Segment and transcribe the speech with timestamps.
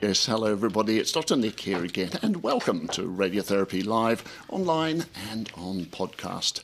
[0.00, 1.00] Yes, hello everybody.
[1.00, 1.34] It's Dr.
[1.34, 6.62] Nick here again, and welcome to Radiotherapy Live, online and on podcast.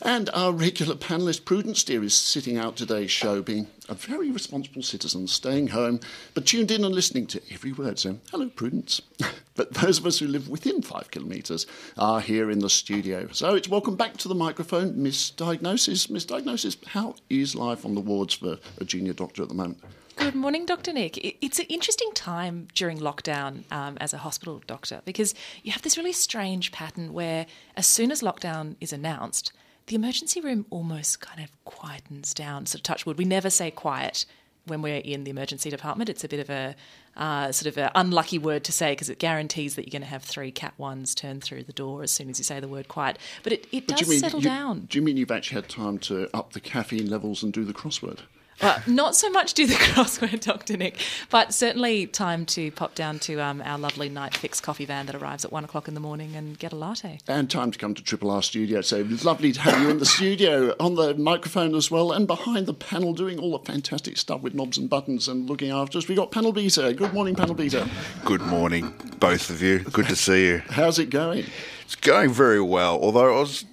[0.00, 4.82] And our regular panelist, Prudence Dear, is sitting out today's show, being a very responsible
[4.82, 6.00] citizen, staying home,
[6.32, 7.98] but tuned in and listening to every word.
[7.98, 9.02] So, hello, Prudence.
[9.54, 11.66] but those of us who live within five kilometres
[11.98, 13.28] are here in the studio.
[13.32, 16.08] So, it's welcome back to the microphone, Miss Diagnosis.
[16.08, 19.76] Miss Diagnosis, how is life on the wards for a junior doctor at the moment?
[20.16, 20.92] Good morning, Dr.
[20.92, 21.18] Nick.
[21.42, 25.96] It's an interesting time during lockdown um, as a hospital doctor because you have this
[25.96, 29.52] really strange pattern where, as soon as lockdown is announced,
[29.86, 32.66] the emergency room almost kind of quietens down.
[32.66, 34.24] So, touch wood, we never say quiet
[34.66, 36.08] when we're in the emergency department.
[36.08, 36.76] It's a bit of a
[37.16, 40.08] uh, sort of an unlucky word to say because it guarantees that you're going to
[40.08, 42.86] have three cat ones turn through the door as soon as you say the word
[42.86, 43.18] quiet.
[43.42, 44.86] But it, it But does do you mean, settle you- down.
[44.88, 47.74] Do you mean you've actually had time to up the caffeine levels and do the
[47.74, 48.20] crossword?
[48.62, 50.76] Well, not so much do the crossword, Dr.
[50.76, 50.98] Nick,
[51.30, 55.16] but certainly time to pop down to um, our lovely night fix coffee van that
[55.16, 57.18] arrives at one o'clock in the morning and get a latte.
[57.26, 58.80] And time to come to Triple R Studio.
[58.80, 62.66] So lovely to have you in the studio, on the microphone as well, and behind
[62.66, 66.06] the panel doing all the fantastic stuff with knobs and buttons and looking after us.
[66.06, 66.92] We've got Panel Beater.
[66.92, 67.88] Good morning, Panel Beater.
[68.24, 69.80] Good morning, both of you.
[69.80, 70.62] Good to see you.
[70.68, 71.46] How's it going?
[71.82, 73.64] It's going very well, although I was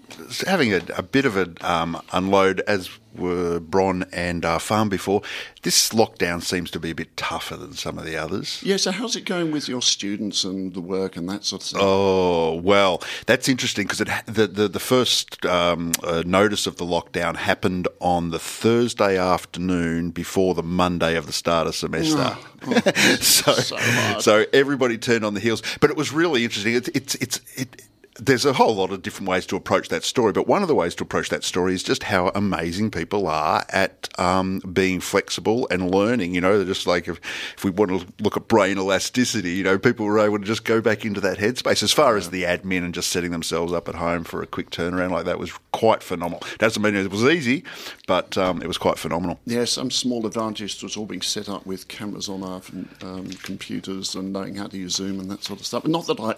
[0.45, 5.21] having a, a bit of an um, unload, as were Bron and uh, Farm before.
[5.61, 8.61] This lockdown seems to be a bit tougher than some of the others.
[8.63, 11.67] Yeah, so how's it going with your students and the work and that sort of
[11.67, 11.81] stuff?
[11.83, 16.85] Oh well, that's interesting because it the, the the first um, uh, notice of the
[16.85, 22.37] lockdown happened on the Thursday afternoon before the Monday of the start of semester.
[23.19, 23.77] so so
[24.19, 26.75] so everybody turned on the heels, but it was really interesting.
[26.75, 27.83] It's it's it's it.
[28.21, 30.75] There's a whole lot of different ways to approach that story, but one of the
[30.75, 35.67] ways to approach that story is just how amazing people are at um, being flexible
[35.71, 36.35] and learning.
[36.35, 37.19] You know, they're just like if,
[37.55, 40.65] if we want to look at brain elasticity, you know, people were able to just
[40.65, 41.81] go back into that headspace.
[41.81, 44.69] As far as the admin and just setting themselves up at home for a quick
[44.69, 46.41] turnaround like that was quite phenomenal.
[46.57, 47.63] Doesn't mean it was easy,
[48.07, 49.39] but um, it was quite phenomenal.
[49.45, 52.61] Yeah, some small advantage to all being set up with cameras on our
[53.01, 55.85] um, computers and knowing how to use Zoom and that sort of stuff.
[55.85, 56.35] Not that I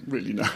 [0.06, 0.48] really know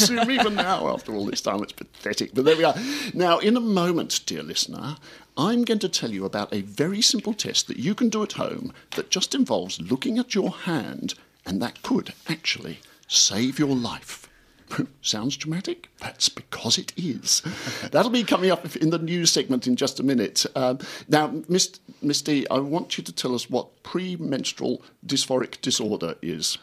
[0.00, 1.62] how to use Zoom even now after all this time.
[1.62, 2.34] It's pathetic.
[2.34, 2.74] But there we are.
[3.14, 4.96] Now, in a moment, dear listener,
[5.36, 8.32] I'm going to tell you about a very simple test that you can do at
[8.32, 11.14] home that just involves looking at your hand,
[11.46, 14.28] and that could actually save your life.
[15.02, 15.88] Sounds dramatic?
[16.00, 17.42] That's because it is.
[17.90, 20.44] That'll be coming up in the news segment in just a minute.
[20.54, 20.78] Um,
[21.08, 26.58] now, Miss, Miss D, I want you to tell us what premenstrual dysphoric disorder is.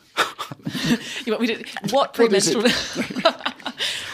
[1.26, 2.54] You want me to what What is it?
[2.54, 3.32] premenstrual?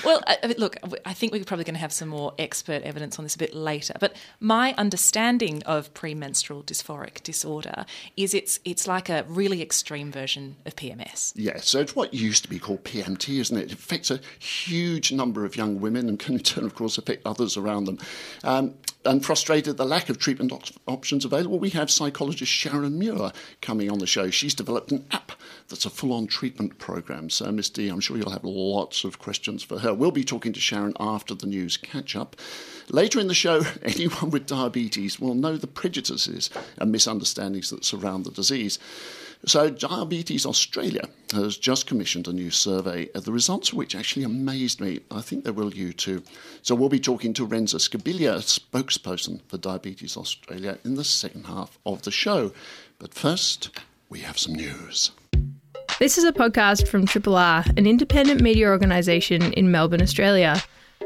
[0.03, 3.25] well, I, look, I think we're probably going to have some more expert evidence on
[3.25, 3.93] this a bit later.
[3.99, 7.85] But my understanding of premenstrual dysphoric disorder
[8.17, 11.33] is it's it's like a really extreme version of PMS.
[11.35, 13.71] Yeah, so it's what used to be called PMT, isn't it?
[13.71, 17.25] It affects a huge number of young women and can in turn, of course, affect
[17.25, 17.99] others around them.
[18.43, 18.73] Um,
[19.03, 23.31] and frustrated at the lack of treatment op- options available, we have psychologist Sharon Muir
[23.61, 24.29] coming on the show.
[24.29, 25.31] She's developed an app
[25.69, 27.29] that's a full on treatment program.
[27.29, 29.90] So, Miss D, I'm sure you'll have lots of questions for her.
[29.93, 32.35] We'll be talking to Sharon after the news catch up.
[32.89, 38.25] Later in the show, anyone with diabetes will know the prejudices and misunderstandings that surround
[38.25, 38.79] the disease.
[39.43, 44.23] So, Diabetes Australia has just commissioned a new survey, uh, the results of which actually
[44.23, 44.99] amazed me.
[45.09, 46.21] I think they will you too.
[46.61, 51.79] So, we'll be talking to Renza Scibilia, spokesperson for Diabetes Australia, in the second half
[51.87, 52.51] of the show.
[52.99, 53.71] But first,
[54.09, 55.09] we have some news.
[56.01, 60.59] This is a podcast from Triple R, an independent media organisation in Melbourne, Australia.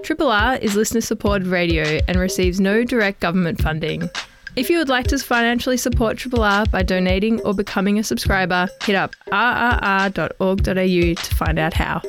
[0.03, 4.09] Triple R is listener supported radio and receives no direct government funding.
[4.55, 8.69] If you would like to financially support Triple R by donating or becoming a subscriber,
[8.85, 12.01] hit up rrr.org.au to find out how.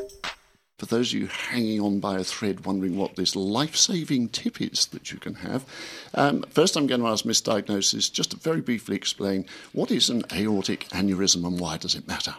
[0.78, 4.61] For those of you hanging on by a thread, wondering what this life saving tip
[4.61, 5.64] is that you can have,
[6.14, 10.08] um, first I'm going to ask Miss Diagnosis just to very briefly explain what is
[10.08, 12.37] an aortic aneurysm and why does it matter?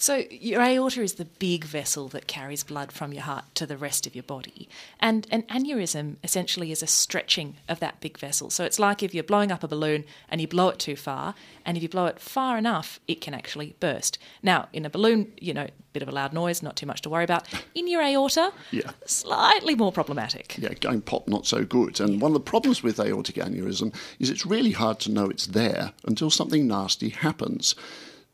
[0.00, 3.76] So, your aorta is the big vessel that carries blood from your heart to the
[3.76, 4.68] rest of your body.
[5.00, 8.48] And an aneurysm essentially is a stretching of that big vessel.
[8.48, 11.34] So, it's like if you're blowing up a balloon and you blow it too far,
[11.64, 14.18] and if you blow it far enough, it can actually burst.
[14.40, 17.02] Now, in a balloon, you know, a bit of a loud noise, not too much
[17.02, 17.48] to worry about.
[17.74, 18.92] In your aorta, Yeah.
[19.04, 20.56] slightly more problematic.
[20.58, 21.98] Yeah, going pop, not so good.
[21.98, 25.48] And one of the problems with aortic aneurysm is it's really hard to know it's
[25.48, 27.74] there until something nasty happens.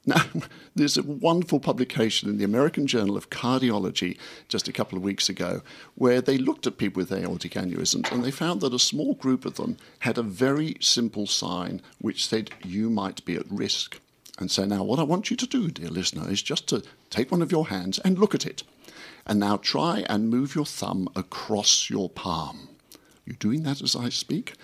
[0.06, 0.22] Now,
[0.74, 4.18] there's a wonderful publication in the American Journal of Cardiology
[4.48, 5.62] just a couple of weeks ago
[5.94, 9.44] where they looked at people with aortic aneurysms and they found that a small group
[9.44, 14.00] of them had a very simple sign which said, You might be at risk.
[14.38, 17.30] And so now, what I want you to do, dear listener, is just to take
[17.30, 18.64] one of your hands and look at it.
[19.26, 22.68] And now try and move your thumb across your palm.
[23.24, 24.54] You're doing that as I speak.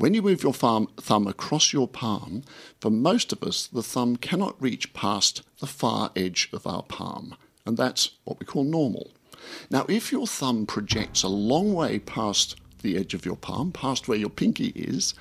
[0.00, 2.42] When you move your thumb, thumb across your palm,
[2.80, 7.36] for most of us, the thumb cannot reach past the far edge of our palm.
[7.66, 9.10] And that's what we call normal.
[9.68, 14.08] Now, if your thumb projects a long way past the edge of your palm, past
[14.08, 15.12] where your pinky is,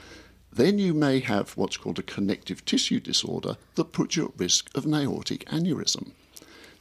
[0.49, 4.69] then you may have what's called a connective tissue disorder that puts you at risk
[4.77, 6.13] of an aortic aneurysm.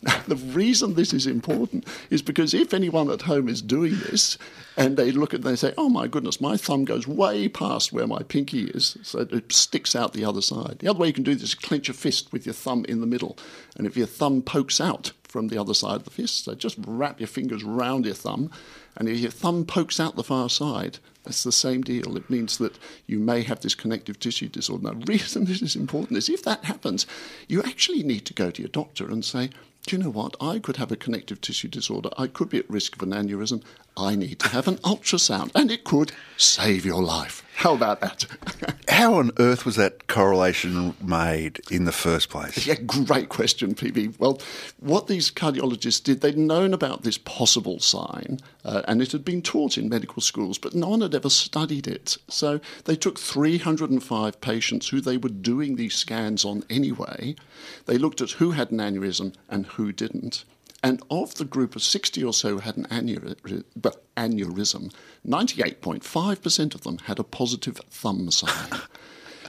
[0.29, 4.37] The reason this is important is because if anyone at home is doing this
[4.77, 7.49] and they look at it and they say, oh my goodness, my thumb goes way
[7.49, 10.81] past where my pinky is, so it sticks out the other side.
[10.81, 13.01] The other way you can do this is clench a fist with your thumb in
[13.01, 13.39] the middle.
[13.77, 16.77] And if your thumb pokes out from the other side of the fist, so just
[16.87, 18.51] wrap your fingers round your thumb.
[18.97, 22.17] And if your thumb pokes out the far side, that's the same deal.
[22.17, 24.85] It means that you may have this connective tissue disorder.
[24.85, 27.07] Now, the reason this is important is if that happens,
[27.49, 29.51] you actually need to go to your doctor and say,
[29.89, 30.37] do you know what?
[30.39, 32.11] I could have a connective tissue disorder.
[32.19, 33.63] I could be at risk of an aneurysm.
[33.97, 37.43] I need to have an ultrasound, and it could save your life.
[37.59, 38.25] How about that?
[38.89, 42.67] How on earth was that correlation made in the first place?
[42.67, 44.21] Yeah, great question, PB.
[44.21, 44.41] Well,
[44.79, 49.43] what these cardiologists did, they'd known about this possible sign, uh, and it had been
[49.43, 52.17] taught in medical schools, but no one had ever studied it.
[52.29, 57.35] So they took 305 patients who they were doing these scans on anyway.
[57.87, 60.45] They looked at who had an aneurysm and who didn't.
[60.83, 63.65] And of the group of 60 or so who had an aneurysm,
[64.17, 64.93] aneurysm
[65.27, 68.81] 98.5% of them had a positive thumb sign.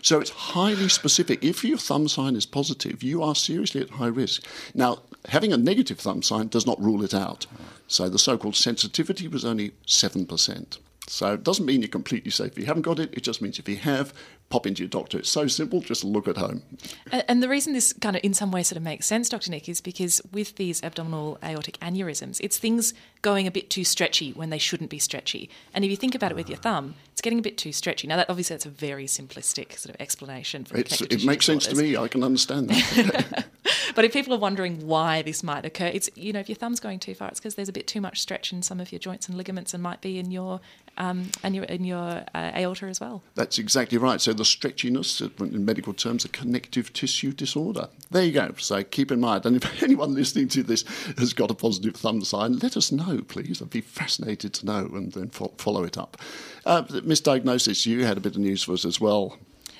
[0.01, 1.43] So it's highly specific.
[1.43, 4.45] If your thumb sign is positive, you are seriously at high risk.
[4.73, 7.47] Now, having a negative thumb sign does not rule it out.
[7.87, 10.77] So the so called sensitivity was only 7%.
[11.07, 13.13] So it doesn't mean you're completely safe if you haven't got it.
[13.13, 14.13] It just means if you have,
[14.49, 15.19] pop into your doctor.
[15.19, 16.63] It's so simple, just look at home.
[17.11, 19.51] And, the reason this kind of, in some way, sort of makes sense, Dr.
[19.51, 24.31] Nick, is because with these abdominal aortic aneurysms, it's things going a bit too stretchy
[24.31, 25.49] when they shouldn't be stretchy.
[25.73, 28.07] And if you think about it with your thumb, it's getting a bit too stretchy.
[28.07, 31.75] Now, that obviously that's a very simplistic sort of explanation for it makes sense to
[31.75, 31.95] me.
[31.95, 33.45] I can understand that.
[33.95, 36.79] But if people are wondering why this might occur, it's you know if your thumb's
[36.79, 38.99] going too far, it's because there's a bit too much stretch in some of your
[38.99, 40.61] joints and ligaments, and might be in your
[40.99, 43.23] um, and your in your uh, aorta as well.
[43.35, 44.21] That's exactly right.
[44.21, 47.87] So the stretchiness, uh, in medical terms, a connective tissue disorder.
[48.11, 48.53] There you go.
[48.57, 49.45] So keep in mind.
[49.45, 50.83] And if anyone listening to this
[51.17, 53.61] has got a positive thumb sign, let us know, please.
[53.61, 56.17] I'd be fascinated to know and then fo- follow it up.
[56.65, 59.37] Uh, Miss Diagnosis, you had a bit of news for us as well.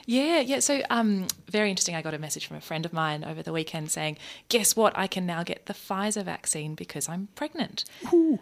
[0.10, 0.60] Yeah, yeah.
[0.60, 1.94] So, um, very interesting.
[1.94, 4.18] I got a message from a friend of mine over the weekend saying,
[4.48, 4.98] "Guess what?
[4.98, 7.86] I can now get the Pfizer vaccine because I'm pregnant."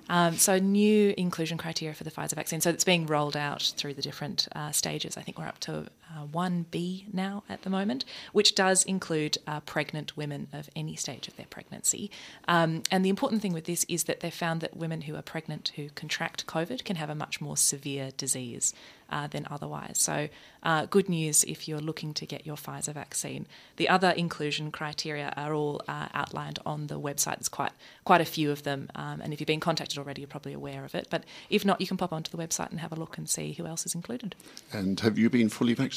[0.08, 2.62] Um, so, new inclusion criteria for the Pfizer vaccine.
[2.62, 5.18] So, it's being rolled out through the different uh, stages.
[5.18, 9.38] I think we're up to uh, one B now at the moment, which does include
[9.45, 12.09] uh, pregnant women of any stage of their pregnancy.
[12.48, 15.21] Um, and the important thing with this is that they've found that women who are
[15.21, 18.73] pregnant who contract COVID can have a much more severe disease
[19.09, 19.99] uh, than otherwise.
[19.99, 20.30] So,
[20.64, 23.47] uh, good news if you're looking to get your Pfizer vaccine.
[23.78, 27.37] The other inclusion criteria are all uh, outlined on the website.
[27.37, 27.71] There's quite
[28.04, 30.83] quite a few of them, um, and if you've been contacted already, you're probably aware
[30.83, 31.07] of it.
[31.09, 33.54] But if not, you can pop onto the website and have a look and see
[33.54, 34.35] who else is included.
[34.73, 35.96] And have you been fully vaccinated?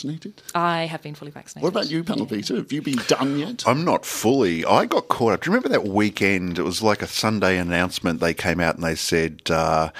[0.54, 1.62] I have been fully vaccinated.
[1.62, 2.56] What about you, Panel Beater?
[2.56, 3.66] Have you been done yet?
[3.66, 4.64] I'm not fully.
[4.64, 5.42] I got caught up.
[5.42, 6.58] Do you remember that weekend?
[6.58, 8.20] It was like a Sunday announcement.
[8.20, 9.90] They came out and they said, uh,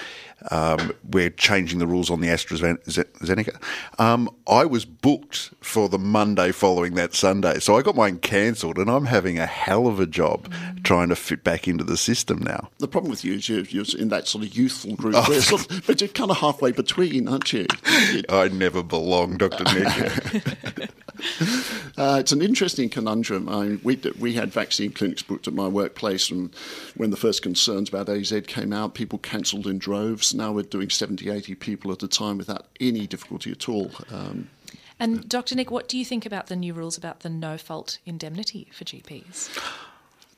[0.50, 3.61] um, we're changing the rules on the AstraZeneca.
[3.99, 7.59] Um, I was booked for the Monday following that Sunday.
[7.61, 10.52] So I got mine cancelled and I'm having a hell of a job
[10.85, 12.70] trying to fit back into the system now.
[12.78, 15.70] The problem with you is you're, you're in that sort of youthful group, where sort
[15.70, 17.66] of, but you're kind of halfway between, aren't you?
[18.12, 19.64] You- I never belong, Dr.
[19.64, 20.90] Nick.
[21.99, 23.47] Uh, it's an interesting conundrum.
[23.47, 26.55] I we, we had vaccine clinics booked at my workplace, and
[26.97, 30.33] when the first concerns about AZ came out, people cancelled in droves.
[30.33, 33.91] Now we're doing 70, 80 people at a time without any difficulty at all.
[34.11, 34.49] Um,
[34.99, 35.55] And Dr.
[35.57, 38.85] Nick, what do you think about the new rules about the no fault indemnity for
[38.85, 39.50] GPs?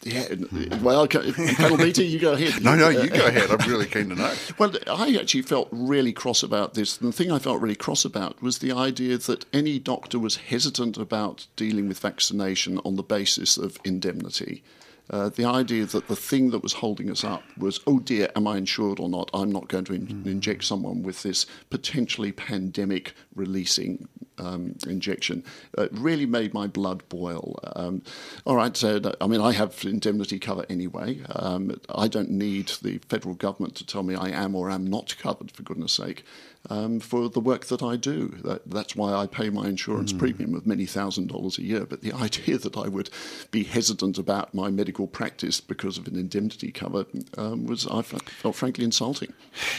[0.05, 0.35] Yeah,
[0.83, 2.63] well, panel meeting, you go ahead.
[2.63, 3.51] no, no, you go ahead.
[3.51, 4.35] I'm really keen to know.
[4.59, 7.01] Well, I actually felt really cross about this.
[7.01, 10.37] And the thing I felt really cross about was the idea that any doctor was
[10.37, 14.63] hesitant about dealing with vaccination on the basis of indemnity.
[15.11, 18.47] Uh, the idea that the thing that was holding us up was, oh dear, am
[18.47, 19.31] I insured or not?
[19.35, 20.27] I'm not going to in- mm.
[20.27, 24.09] inject someone with this potentially pandemic releasing
[24.39, 25.45] um, injection.
[25.77, 27.59] Uh, really made my blood boil.
[27.77, 28.03] Um,
[28.45, 31.21] all right, so I mean, I have indemnity cover anyway.
[31.31, 35.17] Um, I don't need the federal government to tell me I am or am not
[35.19, 36.25] covered, for goodness sake
[36.71, 38.29] um, for the work that I do.
[38.45, 40.19] That, that's why I pay my insurance mm.
[40.19, 41.85] premium of many thousand dollars a year.
[41.85, 43.11] But the idea that I would
[43.51, 48.55] be hesitant about my medical practice because of an indemnity cover um, was, I felt
[48.55, 49.33] frankly insulting.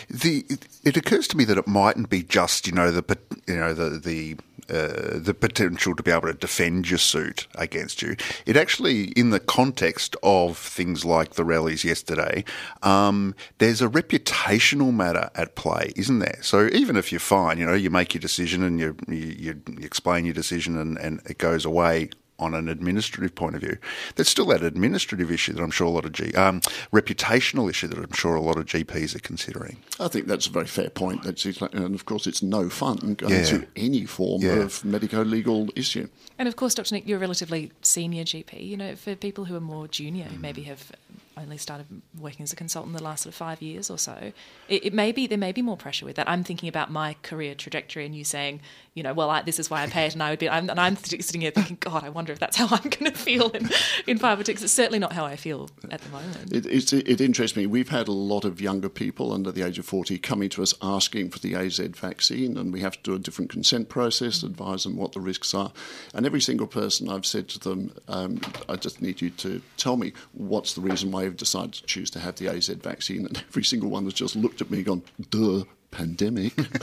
[0.09, 3.55] The, it, it occurs to me that it mightn't be just, you know, the, you
[3.55, 4.37] know, the, the
[4.69, 8.15] uh, the potential to be able to defend your suit against you.
[8.45, 12.43] It actually, in the context of things like the rallies yesterday,
[12.81, 16.39] um, there's a reputational matter at play, isn't there?
[16.41, 19.61] So even if you're fine, you know, you make your decision and you, you, you
[19.81, 22.09] explain your decision and, and it goes away
[22.43, 23.77] on an administrative point of view.
[24.15, 27.87] There's still that administrative issue that I'm sure a lot of G, um, reputational issue
[27.87, 29.77] that I'm sure a lot of GPs are considering.
[29.99, 31.23] I think that's a very fair point.
[31.23, 33.43] That's and of course, it's no fun going yeah.
[33.43, 34.53] through any form yeah.
[34.53, 36.07] of medico-legal issue.
[36.37, 36.95] And of course, Dr.
[36.95, 38.65] Nick, you're a relatively senior GP.
[38.65, 40.91] You know, for people who are more junior, who maybe have
[41.37, 41.87] only started
[42.19, 44.31] working as a consultant the last sort of five years or so,
[44.67, 46.29] it, it, may be there may be more pressure with that.
[46.29, 48.61] I'm thinking about my career trajectory, and you saying,
[48.93, 50.69] you know, well, I, this is why I pay it, and I would be, I'm,
[50.69, 53.49] and I'm sitting here thinking, God, I wonder if that's how I'm going to feel
[53.49, 53.69] in,
[54.07, 54.61] in five or six.
[54.61, 56.53] It's certainly not how I feel at the moment.
[56.53, 57.65] It, it, it interests me.
[57.65, 60.73] We've had a lot of younger people under the age of 40 coming to us
[60.81, 64.83] asking for the AZ vaccine, and we have to do a different consent process, advise
[64.83, 65.71] them what the risks are,
[66.13, 69.97] and every single person I've said to them, um, I just need you to tell
[69.97, 73.25] me what's the reason why you've decided to choose to have the AZ vaccine.
[73.25, 75.63] And every single one has just looked at me and gone, duh,
[75.93, 76.75] pandemic, which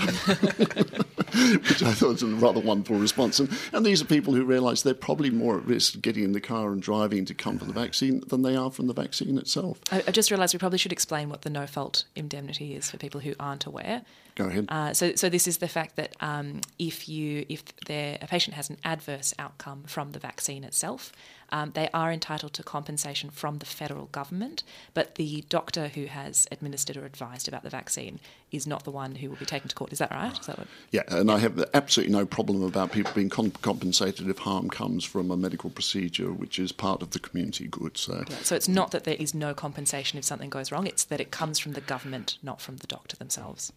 [1.82, 3.40] I thought was a rather wonderful response.
[3.40, 6.40] And, and these are people who realise they're probably more at risk getting in the
[6.40, 9.80] car and driving to come for the vaccine than they are from the vaccine itself.
[9.90, 12.96] I, I just realised we probably should explain what the no fault indemnity is for
[12.96, 14.02] people who aren't aware.
[14.36, 14.66] Go ahead.
[14.68, 18.70] Uh, so, so this is the fact that um, if you if a patient has
[18.70, 21.12] an adverse outcome from the vaccine itself,
[21.52, 24.62] um, they are entitled to compensation from the federal government,
[24.94, 28.20] but the doctor who has administered or advised about the vaccine
[28.52, 29.92] is not the one who will be taken to court.
[29.92, 30.38] Is that right?
[30.38, 30.66] Is that what...
[30.90, 35.04] Yeah, and I have absolutely no problem about people being comp- compensated if harm comes
[35.04, 37.96] from a medical procedure, which is part of the community good.
[37.96, 41.04] So, yeah, so it's not that there is no compensation if something goes wrong; it's
[41.04, 43.72] that it comes from the government, not from the doctor themselves.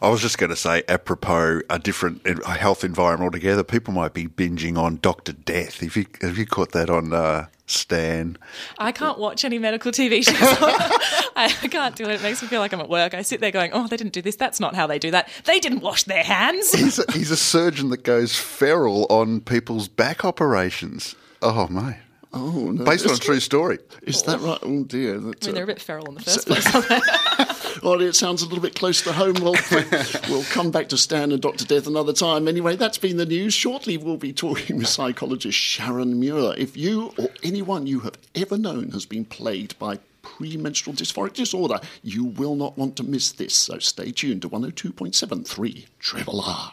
[0.00, 4.26] I was just going to say, apropos a different health environment altogether, people might be
[4.26, 5.80] binging on Doctor Death.
[5.80, 8.38] Have you have you caught that on uh, Stan?
[8.78, 10.36] I can't watch any medical TV shows.
[11.36, 12.14] I can't do it.
[12.14, 13.14] It makes me feel like I'm at work.
[13.14, 14.36] I sit there going, "Oh, they didn't do this.
[14.36, 15.28] That's not how they do that.
[15.44, 19.88] They didn't wash their hands." He's a, he's a surgeon that goes feral on people's
[19.88, 21.14] back operations.
[21.42, 21.96] Oh mate.
[22.32, 22.84] Oh, no.
[22.84, 23.78] Based on a true story.
[24.02, 24.58] Is that right?
[24.62, 25.18] Oh dear.
[25.18, 26.64] That's I mean, they're a bit feral in the first place.
[27.82, 29.34] well, it sounds a little bit close to home.
[29.40, 29.56] We'll,
[30.28, 31.64] we'll come back to Stan and Dr.
[31.64, 32.48] Death another time.
[32.48, 33.54] Anyway, that's been the news.
[33.54, 36.54] Shortly, we'll be talking with psychologist Sharon Muir.
[36.56, 41.80] If you or anyone you have ever known has been plagued by premenstrual dysphoric disorder,
[42.02, 43.54] you will not want to miss this.
[43.54, 46.72] So stay tuned to 102.73 Triple R.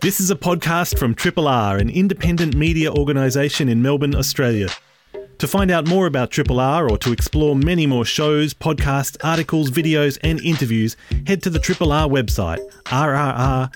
[0.00, 4.68] This is a podcast from Triple R, an independent media organisation in Melbourne, Australia.
[5.38, 9.70] To find out more about Triple R or to explore many more shows, podcasts, articles,
[9.70, 10.96] videos, and interviews,
[11.28, 13.68] head to the Triple R website, rrr.org.au.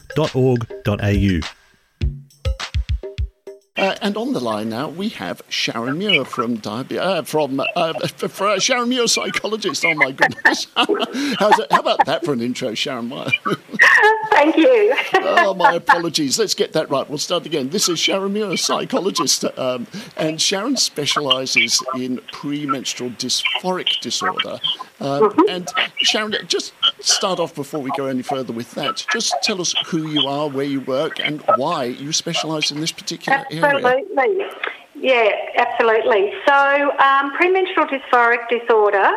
[3.74, 7.94] Uh, and on the line now, we have Sharon Muir from Diabe- uh, from uh,
[8.06, 9.82] for, uh, Sharon Muir, psychologist.
[9.86, 10.66] Oh my goodness!
[10.76, 13.08] How's it, how about that for an intro, Sharon?
[13.08, 13.28] Muir?
[14.30, 14.94] Thank you.
[15.14, 16.38] oh, my apologies.
[16.38, 17.08] Let's get that right.
[17.08, 17.70] We'll start again.
[17.70, 19.86] This is Sharon Muir, psychologist, um,
[20.18, 24.60] and Sharon specialises in premenstrual dysphoric disorder.
[25.02, 25.48] Um, mm-hmm.
[25.48, 25.68] And
[25.98, 29.04] Sharon, just start off before we go any further with that.
[29.12, 32.92] Just tell us who you are, where you work, and why you specialise in this
[32.92, 33.84] particular Absolutely.
[33.84, 34.04] area.
[34.16, 34.72] Absolutely.
[34.94, 36.32] Yeah, absolutely.
[36.46, 39.10] So, um, premenstrual dysphoric disorder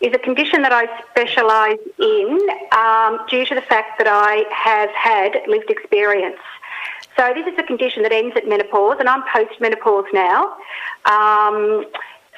[0.00, 2.38] is a condition that I specialise in
[2.72, 6.40] um, due to the fact that I have had lived experience.
[7.16, 10.56] So, this is a condition that ends at menopause, and I'm post menopause now.
[11.06, 11.86] Um,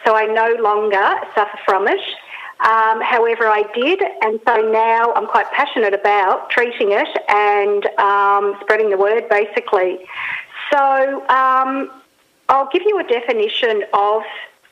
[0.07, 2.01] so, I no longer suffer from it.
[2.62, 8.57] Um, however, I did, and so now I'm quite passionate about treating it and um,
[8.61, 9.99] spreading the word basically.
[10.71, 11.90] So, um,
[12.49, 14.23] I'll give you a definition of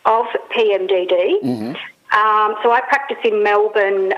[0.04, 1.42] of PMDD.
[2.12, 4.12] Um, so I practice in Melbourne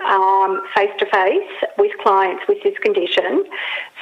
[0.74, 3.44] face to face with clients with this condition.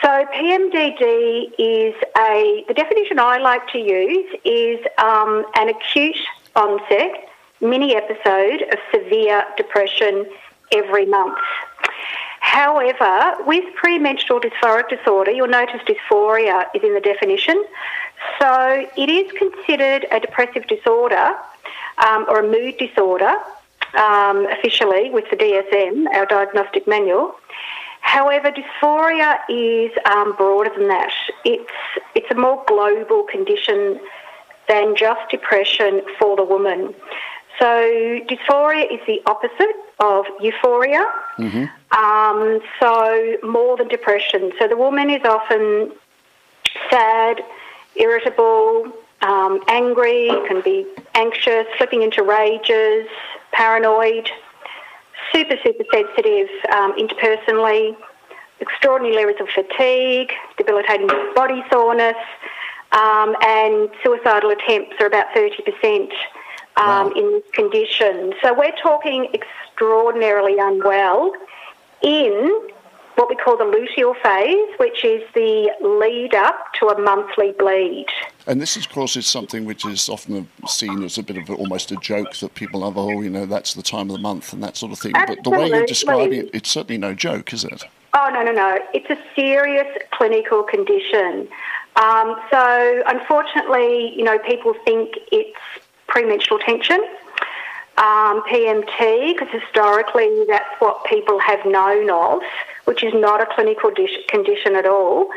[0.00, 6.18] So PMDD is a the definition I like to use is um, an acute
[6.54, 7.29] onset
[7.61, 10.26] mini episode of severe depression
[10.73, 11.38] every month.
[12.40, 17.62] However, with premenstrual dysphoric disorder, you'll notice dysphoria is in the definition.
[18.40, 21.37] So it is considered a depressive disorder
[21.99, 23.35] um, or a mood disorder
[23.95, 27.35] um, officially with the DSM, our diagnostic manual.
[28.00, 31.12] However, dysphoria is um, broader than that.
[31.45, 31.71] It's
[32.14, 34.00] it's a more global condition
[34.69, 36.95] than just depression for the woman.
[37.61, 41.05] So dysphoria is the opposite of euphoria.
[41.93, 44.52] Um, so more than depression.
[44.59, 45.93] So the woman is often
[46.88, 47.43] sad,
[47.97, 48.90] irritable,
[49.21, 53.07] um, angry, can be anxious, slipping into rages,
[53.52, 54.31] paranoid,
[55.31, 57.95] super, super sensitive um, interpersonally,
[58.61, 62.17] extraordinary levels of fatigue, debilitating body soreness,
[62.93, 66.11] um, and suicidal attempts are about 30%
[66.76, 68.32] um, in this condition.
[68.42, 71.32] So we're talking extraordinarily unwell
[72.02, 72.68] in
[73.16, 78.06] what we call the luteal phase, which is the lead up to a monthly bleed.
[78.46, 81.54] And this, of course, is something which is often seen as a bit of a,
[81.54, 84.54] almost a joke that people have, oh, you know, that's the time of the month
[84.54, 85.12] and that sort of thing.
[85.12, 87.84] But the way you're describing it, it's certainly no joke, is it?
[88.14, 88.78] Oh, no, no, no.
[88.94, 91.46] It's a serious clinical condition.
[91.96, 95.58] Um, so, unfortunately, you know, people think it's
[96.11, 97.00] premenstrual tension,
[97.97, 102.43] um, PMT, because historically that's what people have known of,
[102.85, 105.31] which is not a clinical dish- condition at all.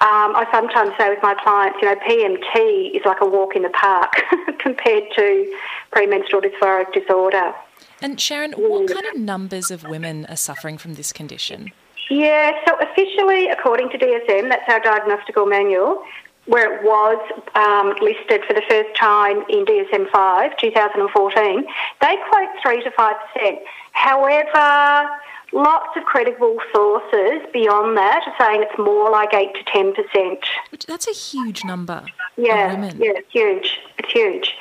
[0.00, 3.62] Um, I sometimes say with my clients, you know, PMT is like a walk in
[3.62, 4.12] the park
[4.58, 5.56] compared to
[5.90, 7.54] premenstrual dysphoric disorder.
[8.00, 11.72] And Sharon, what kind of numbers of women are suffering from this condition?
[12.10, 16.02] Yeah, so officially, according to DSM, that's our diagnostical manual,
[16.48, 17.18] where it was
[17.54, 21.64] um, listed for the first time in DSM 5, 2014,
[22.00, 23.58] they quote 3 to 5%.
[23.92, 25.10] However,
[25.52, 30.38] lots of credible sources beyond that are saying it's more like 8 to 10%.
[30.70, 32.04] Which, that's a huge number
[32.36, 33.78] Yeah, yeah, it's huge.
[33.98, 34.54] It's huge.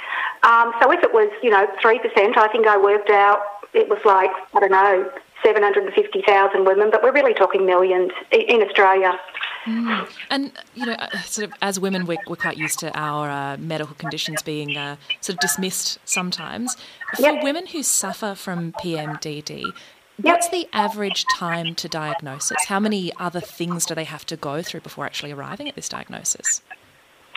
[0.43, 3.39] Um, so if it was, you know, 3%, I think I worked out
[3.73, 5.11] it was like, I don't know,
[5.43, 9.19] 750,000 women, but we're really talking millions in Australia.
[9.67, 13.57] And you know, uh, sort of as women, we're, we're quite used to our uh,
[13.57, 16.75] medical conditions being uh, sort of dismissed sometimes.
[17.15, 17.43] For Yep.
[17.43, 19.73] women who suffer from PMDD,
[20.21, 22.65] what's the average time to diagnosis?
[22.67, 25.89] How many other things do they have to go through before actually arriving at this
[25.89, 26.61] diagnosis?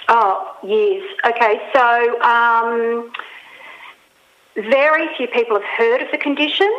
[0.09, 1.05] Oh, years.
[1.25, 3.13] Okay, so um,
[4.57, 6.71] very few people have heard of the condition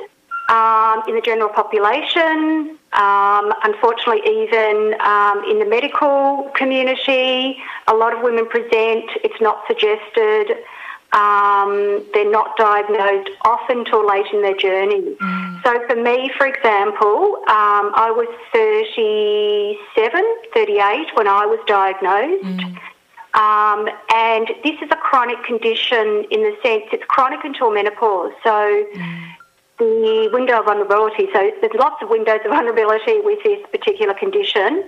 [0.49, 2.77] um, in the general population.
[2.93, 9.63] Um, unfortunately, even um, in the medical community, a lot of women present, it's not
[9.67, 10.57] suggested.
[11.13, 15.15] Um, they're not diagnosed often till late in their journey.
[15.63, 22.77] So, for me, for example, um, I was 37, 38 when I was diagnosed.
[23.33, 28.33] Um, and this is a chronic condition in the sense it's chronic until menopause.
[28.43, 28.85] So
[29.81, 34.83] the window of vulnerability, so there's lots of windows of vulnerability with this particular condition,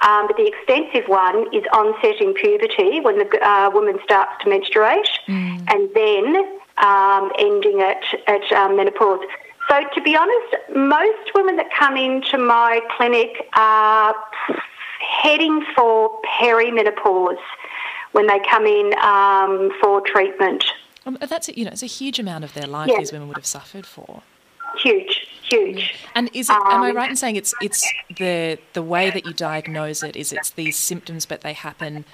[0.00, 4.48] um, but the extensive one is onset in puberty when the uh, woman starts to
[4.48, 6.26] menstruate and then
[6.78, 9.20] um, ending at, at um, menopause.
[9.68, 14.14] So to be honest, most women that come into my clinic are
[15.22, 17.36] heading for perimenopause
[18.12, 20.64] when they come in um, for treatment.
[21.04, 22.98] Um, that's you know, it's a huge amount of their life Yeah.
[22.98, 24.22] these women would have suffered for.
[24.76, 25.94] Huge, huge.
[26.14, 26.52] And is it?
[26.52, 30.16] am I Um, right in saying it's it's the the way that you diagnose it
[30.16, 32.04] is it's these symptoms, but they happen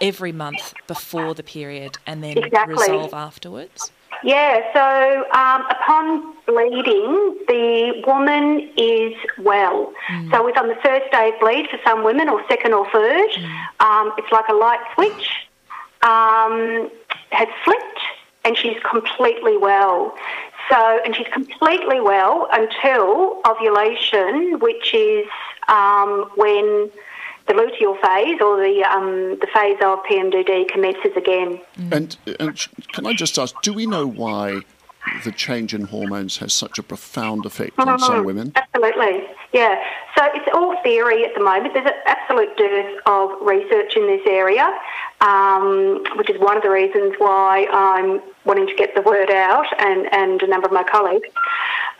[0.00, 2.74] every month before the period and then Exactly.
[2.74, 3.90] resolve afterwards?
[4.24, 9.92] Yeah, so um, upon bleeding, the woman is well.
[10.32, 13.30] So it's on the first day of bleed for some women, or second or third.
[13.78, 15.30] Um, it's like a light switch
[16.02, 16.90] um,
[17.30, 18.00] has flipped,
[18.44, 20.14] and she's completely well.
[20.70, 25.26] So, and she's completely well until ovulation, which is
[25.68, 26.90] um, when
[27.46, 31.60] the luteal phase or the um, the phase of PMDD commences again.
[31.90, 34.60] And, and can I just ask, do we know why
[35.24, 38.52] the change in hormones has such a profound effect on some women.
[38.54, 39.82] Absolutely, yeah.
[40.16, 41.74] So it's all theory at the moment.
[41.74, 44.68] There's an absolute dearth of research in this area,
[45.20, 49.66] um, which is one of the reasons why I'm wanting to get the word out
[49.78, 51.28] and, and a number of my colleagues.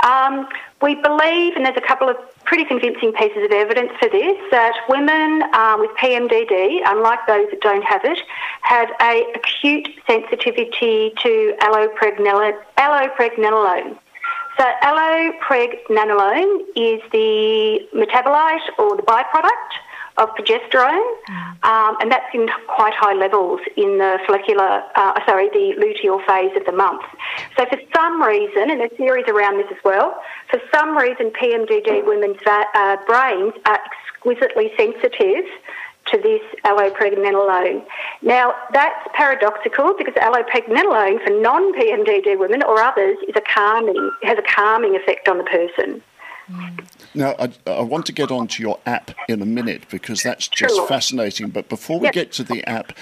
[0.04, 0.48] Um,
[0.80, 4.74] we believe, and there's a couple of pretty convincing pieces of evidence for this, that
[4.88, 8.18] women um, with PMDD, unlike those that don't have it,
[8.62, 12.56] have a acute sensitivity to allopregnanolone.
[12.78, 13.98] allopregnanolone.
[14.56, 19.70] So allopregnanolone is the metabolite or the byproduct
[20.18, 21.06] of progesterone,
[21.62, 26.54] um, and that's in quite high levels in the follicular, uh, sorry, the luteal phase
[26.56, 27.02] of the month.
[27.56, 32.04] So for some reason, and there's theories around this as well, for some reason PMDD
[32.04, 35.44] women's va- uh, brains are exquisitely sensitive
[36.06, 37.84] to this allopregnanolone.
[38.22, 44.42] Now, that's paradoxical because allopregnanolone for non-PMDD women or others is a calming, has a
[44.42, 46.02] calming effect on the person.
[47.18, 50.46] Now, I, I want to get on to your app in a minute because that's
[50.46, 50.86] just Sure.
[50.86, 51.48] fascinating.
[51.48, 52.14] But before we Yep.
[52.14, 52.92] get to the app,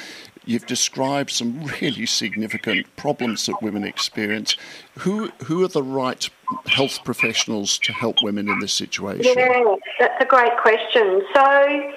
[0.46, 4.56] you've described some really significant problems that women experience.
[5.00, 6.26] Who, who are the right
[6.66, 9.38] health professionals to help women in this situation?
[9.38, 11.20] Yeah, that's a great question.
[11.34, 11.92] So,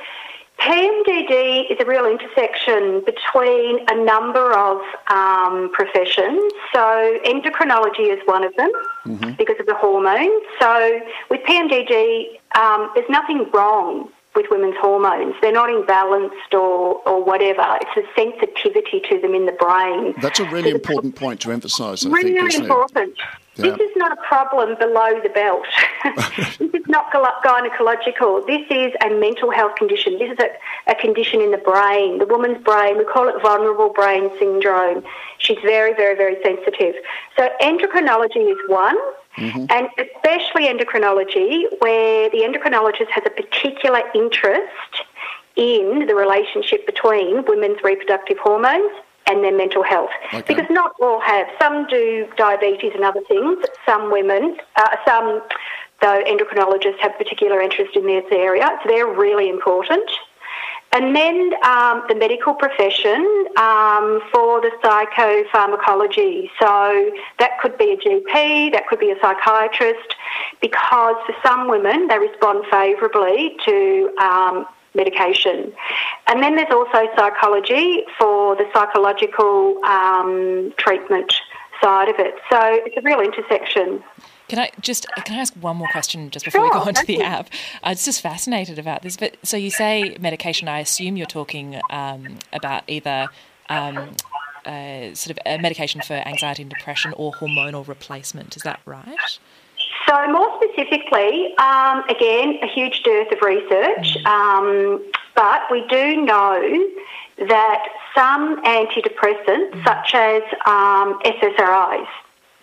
[0.60, 6.52] PMDD is a real intersection between a number of um, professions.
[6.74, 8.72] So, endocrinology is one of them
[9.38, 10.44] because of the hormones.
[10.60, 15.36] So, with PMDD, um, there's nothing wrong with women's hormones.
[15.42, 17.78] They're not imbalanced or, or whatever.
[17.82, 20.14] It's a sensitivity to them in the brain.
[20.22, 23.18] That's a really important point to emphasise, I really think, isn't important.
[23.60, 23.72] Yeah.
[23.72, 25.66] This is not a problem below the belt.
[26.60, 28.46] this is not gynecological.
[28.48, 30.18] This is a mental health condition.
[30.18, 32.20] This is a, a condition in the brain.
[32.20, 35.04] The woman's brain, we call it vulnerable brain syndrome.
[35.40, 36.96] She's very, very, very sensitive.
[37.38, 38.98] So endocrinology is one.
[39.38, 39.66] Mm-hmm.
[39.70, 45.04] And especially endocrinology, where the endocrinologist has a particular interest
[45.56, 48.92] in the relationship between women's reproductive hormones
[49.30, 50.10] and their mental health.
[50.34, 50.42] Okay.
[50.54, 51.48] Because not all have.
[51.62, 53.64] Some do diabetes and other things.
[53.86, 55.42] Some women, uh, some
[56.02, 58.68] though endocrinologists have particular interest in this area.
[58.84, 60.10] So they're really important.
[60.92, 66.50] And then um, the medical profession um, for the psychopharmacology.
[66.60, 70.16] So that could be a GP, that could be a psychiatrist,
[70.62, 75.72] because for some women they respond favourably to um, medication.
[76.28, 81.34] And then there's also psychology for the psychological um, treatment
[81.82, 82.36] side of it.
[82.50, 84.04] So it's a real intersection.
[84.48, 87.06] Can I just can I ask one more question just before we go on to
[87.06, 87.22] the you.
[87.22, 87.50] app?
[87.84, 89.16] I was just fascinated about this.
[89.16, 90.68] But so you say medication.
[90.68, 93.28] I assume you're talking um, about either
[93.70, 94.16] um,
[94.66, 98.58] uh, sort of a medication for anxiety and depression or hormonal replacement.
[98.58, 99.40] Is that right?
[100.10, 106.90] So, more specifically, um, again, a huge dearth of research, um, but we do know
[107.48, 107.84] that
[108.16, 112.08] some antidepressants, such as um, SSRIs,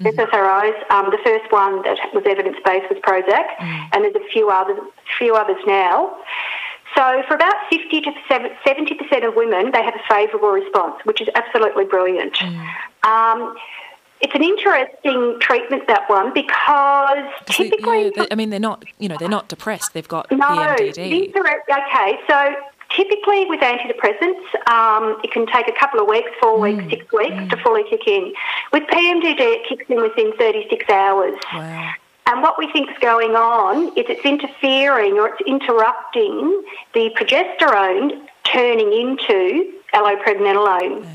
[0.00, 3.46] SSRIs, um, the first one that was evidence based was Prozac,
[3.92, 4.80] and there's a few others,
[5.16, 6.16] few others now.
[6.96, 11.28] So, for about 50 to 70% of women, they have a favourable response, which is
[11.36, 12.42] absolutely brilliant.
[14.20, 18.04] It's an interesting treatment, that one, because typically.
[18.04, 18.84] yeah, they- I mean, they're not.
[18.98, 19.92] You know, they're not depressed.
[19.94, 21.34] They've got No, PMDD.
[21.36, 22.18] okay.
[22.26, 22.54] So
[22.90, 27.12] typically with antidepressants, um, it can take a couple of weeks, four weeks, Mm, six
[27.12, 28.32] weeks to fully kick in.
[28.72, 31.36] With PMDD, it kicks in within 36 hours.
[31.52, 31.90] Wow.
[32.28, 38.22] And what we think is going on is it's interfering or it's interrupting the progesterone
[38.44, 41.06] turning into allopregnanolone.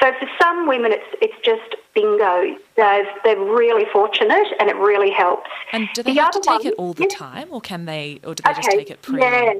[0.00, 2.56] So for some women, it's it's just bingo.
[2.76, 5.50] They've, they're really fortunate, and it really helps.
[5.72, 7.16] And do they The have to take it all the Yeah.
[7.16, 9.20] time, or can they, or do they just take it pre?
[9.20, 9.54] Yeah.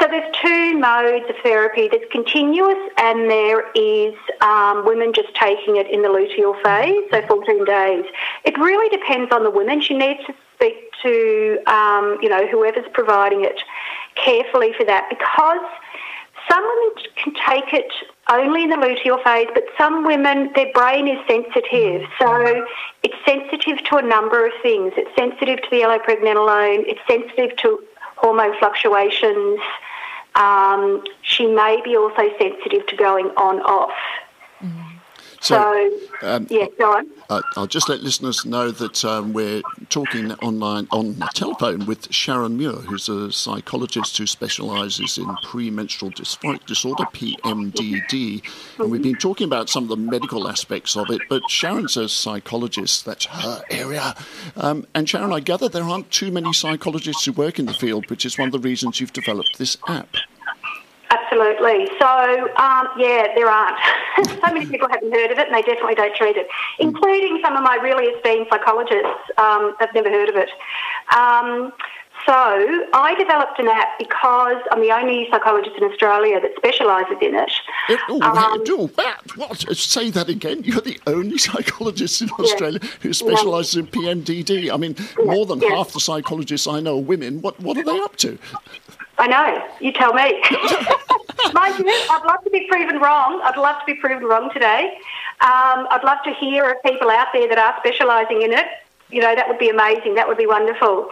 [0.00, 1.88] So there's two modes of therapy.
[1.88, 7.26] There's continuous, and there is um, women just taking it in the luteal phase, so
[7.26, 8.04] 14 days.
[8.44, 9.80] It really depends on the woman.
[9.80, 13.62] She needs to speak to um, you know whoever's providing it
[14.16, 15.60] carefully for that because
[16.50, 17.90] some women can take it
[18.28, 22.02] only in the luteal phase, but some women, their brain is sensitive.
[22.18, 22.66] So
[23.02, 24.92] it's sensitive to a number of things.
[24.96, 27.82] It's sensitive to the allopregnanolone, it's sensitive to
[28.16, 29.60] hormone fluctuations.
[30.34, 33.94] Um, she may be also sensitive to going on off.
[35.40, 35.90] So,
[36.22, 37.06] um, yeah, go on.
[37.28, 42.12] Uh, I'll just let listeners know that um, we're talking online on the telephone with
[42.12, 48.42] Sharon Muir, who's a psychologist who specialises in premenstrual dysphoric disorder, PMDD.
[48.78, 52.08] And we've been talking about some of the medical aspects of it, but Sharon's a
[52.08, 54.14] psychologist, that's her area.
[54.56, 58.08] Um, and Sharon, I gather there aren't too many psychologists who work in the field,
[58.10, 60.16] which is one of the reasons you've developed this app.
[61.46, 61.86] Absolutely.
[61.98, 63.78] So, um, yeah, there aren't.
[64.26, 67.56] so many people haven't heard of it and they definitely don't treat it, including some
[67.56, 70.50] of my really esteemed psychologists um, have never heard of it.
[71.14, 71.72] Um,
[72.26, 77.36] so I developed an app because I'm the only psychologist in Australia that specialises in
[77.36, 77.52] it.
[77.88, 78.88] it oh, um.
[79.36, 79.76] What?
[79.76, 80.64] Say that again.
[80.64, 82.88] You're the only psychologist in Australia yeah.
[83.02, 84.72] who specialises in PMDD.
[84.72, 85.24] I mean, yeah.
[85.24, 87.42] more than half the psychologists I know are women.
[87.42, 88.38] What What are they up to?
[89.18, 89.64] I know.
[89.80, 90.42] You tell me.
[91.52, 93.40] Mind you, I'd love to be proven wrong.
[93.44, 94.98] I'd love to be proven wrong today.
[95.40, 98.66] Um, I'd love to hear of people out there that are specialising in it.
[99.10, 100.14] You know, that would be amazing.
[100.14, 101.10] That would be wonderful.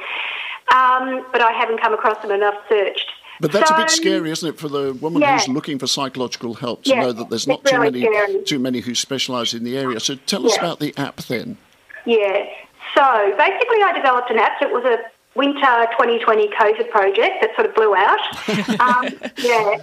[0.75, 3.11] Um, but I haven't come across them enough searched.
[3.41, 5.39] But that's so, a bit scary, isn't it, for the woman yeah.
[5.39, 8.45] who's looking for psychological help to yeah, know that there's not too really many scary.
[8.45, 10.01] too many who specialise in the area.
[10.01, 10.49] So tell yeah.
[10.49, 11.59] us about the app then.
[12.07, 12.47] Yeah.
[12.95, 14.53] So basically, I developed an app.
[14.61, 14.99] So it was a
[15.35, 18.21] winter 2020 COVID project that sort of blew out.
[18.81, 19.05] um,
[19.39, 19.77] yeah.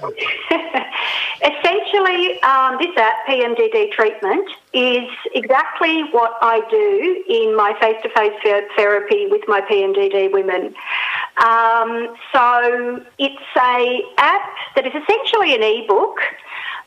[1.41, 8.09] Essentially, um, this app, PMDD treatment, is exactly what I do in my face to
[8.09, 8.33] face
[8.77, 10.73] therapy with my PMDD women.
[11.37, 16.19] Um, so it's a app that is essentially an ebook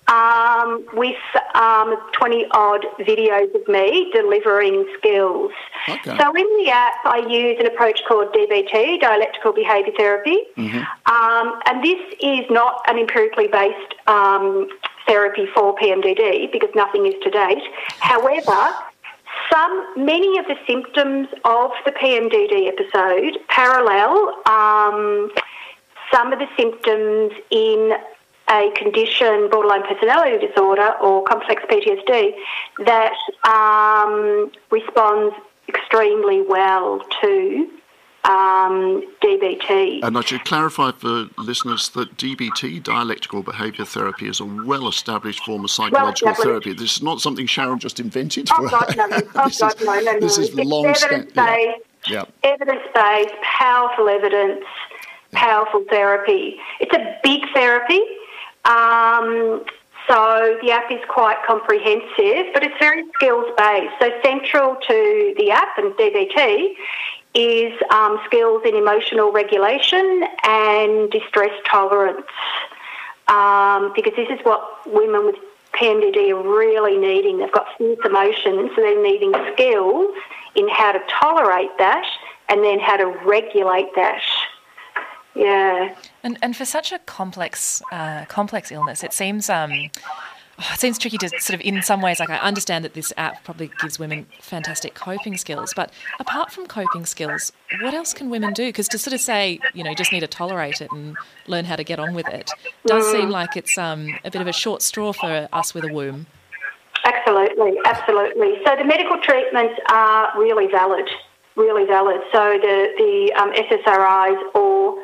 [0.09, 1.17] um, with
[1.55, 5.53] um, 20 odd videos of me delivering skills.
[5.89, 6.17] Okay.
[6.19, 10.79] So in the app, I use an approach called DBT, Dialectical Behaviour Therapy, mm-hmm.
[11.11, 14.69] um, and this is not an empirically based um,
[15.07, 17.63] therapy for PMDD because nothing is to date.
[18.01, 18.75] However,
[19.53, 25.31] some many of the symptoms of the PMDD episode parallel um,
[26.13, 27.93] some of the symptoms in
[28.55, 32.35] a condition, borderline personality disorder or complex PTSD,
[32.87, 33.15] that
[33.45, 35.35] um, responds
[35.69, 37.69] extremely well to
[38.25, 40.01] um, DBT.
[40.03, 45.45] And I should clarify for listeners that DBT, dialectical behaviour therapy, is a well established
[45.45, 46.73] form of psychological well therapy.
[46.73, 48.49] This is not something Sharon just invented.
[48.53, 49.09] Oh, God, no.
[49.35, 50.21] Oh, God, no, no, no.
[50.21, 52.25] This is long evidence based, yeah.
[52.43, 54.65] evidence based, powerful evidence,
[55.33, 56.57] powerful therapy.
[56.81, 58.01] It's a big therapy.
[58.65, 59.65] Um,
[60.09, 63.95] so the app is quite comprehensive, but it's very skills based.
[64.01, 66.75] So central to the app and DBT
[67.35, 72.27] is um, skills in emotional regulation and distress tolerance,
[73.29, 75.37] um, because this is what women with
[75.73, 77.39] PMDD are really needing.
[77.39, 80.15] They've got fierce emotions, so they're needing skills
[80.55, 82.07] in how to tolerate that
[82.49, 84.23] and then how to regulate that.
[85.35, 85.95] Yeah.
[86.25, 89.71] And and for such a complex uh, complex illness, it seems um,
[90.59, 92.19] oh, it seems tricky to sort of in some ways.
[92.19, 96.67] Like I understand that this app probably gives women fantastic coping skills, but apart from
[96.67, 98.69] coping skills, what else can women do?
[98.69, 101.15] Because to sort of say you know you just need to tolerate it and
[101.47, 102.51] learn how to get on with it
[102.87, 105.93] does seem like it's um, a bit of a short straw for us with a
[105.93, 106.27] womb.
[107.05, 108.63] Absolutely, absolutely.
[108.65, 111.07] So the medical treatments are really valid,
[111.55, 112.23] really valid.
[112.33, 115.04] So the the um, SSRIs or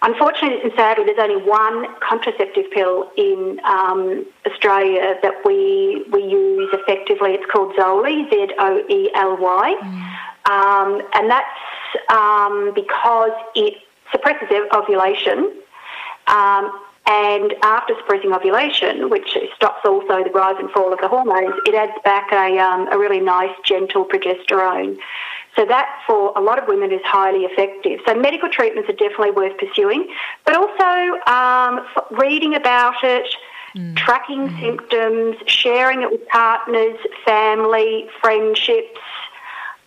[0.00, 6.68] Unfortunately and sadly, there's only one contraceptive pill in um, Australia that we we use
[6.72, 7.32] effectively.
[7.32, 10.50] It's called Zoely, Z O E L Y, mm.
[10.50, 11.58] um, and that's
[12.10, 13.74] um, because it
[14.12, 15.52] suppresses ovulation.
[16.28, 21.54] Um, and after suppressing ovulation, which stops also the rise and fall of the hormones,
[21.64, 24.98] it adds back a, um, a really nice, gentle progesterone.
[25.56, 28.00] So that for a lot of women is highly effective.
[28.06, 30.08] So medical treatments are definitely worth pursuing,
[30.44, 33.26] but also um, reading about it,
[33.74, 33.96] mm.
[33.96, 34.60] tracking mm.
[34.60, 39.00] symptoms, sharing it with partners, family, friendships,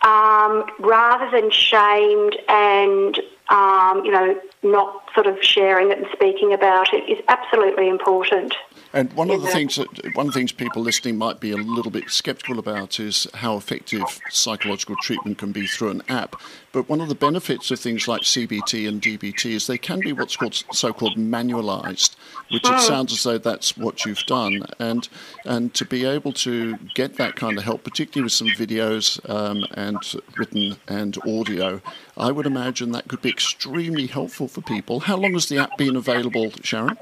[0.02, 6.52] um, rather than shamed and um, you know not sort of sharing it and speaking
[6.52, 8.54] about it is absolutely important.
[8.94, 11.56] And one of the things that one of the things people listening might be a
[11.56, 16.36] little bit sceptical about is how effective psychological treatment can be through an app.
[16.72, 20.12] But one of the benefits of things like CBT and DBT is they can be
[20.12, 22.16] what's called so-called manualized,
[22.50, 24.62] which it sounds as though that's what you've done.
[24.78, 25.08] And
[25.46, 29.64] and to be able to get that kind of help, particularly with some videos um,
[29.72, 29.98] and
[30.36, 31.80] written and audio,
[32.16, 35.00] I would imagine that could be extremely helpful for people.
[35.00, 36.98] How long has the app been available, Sharon?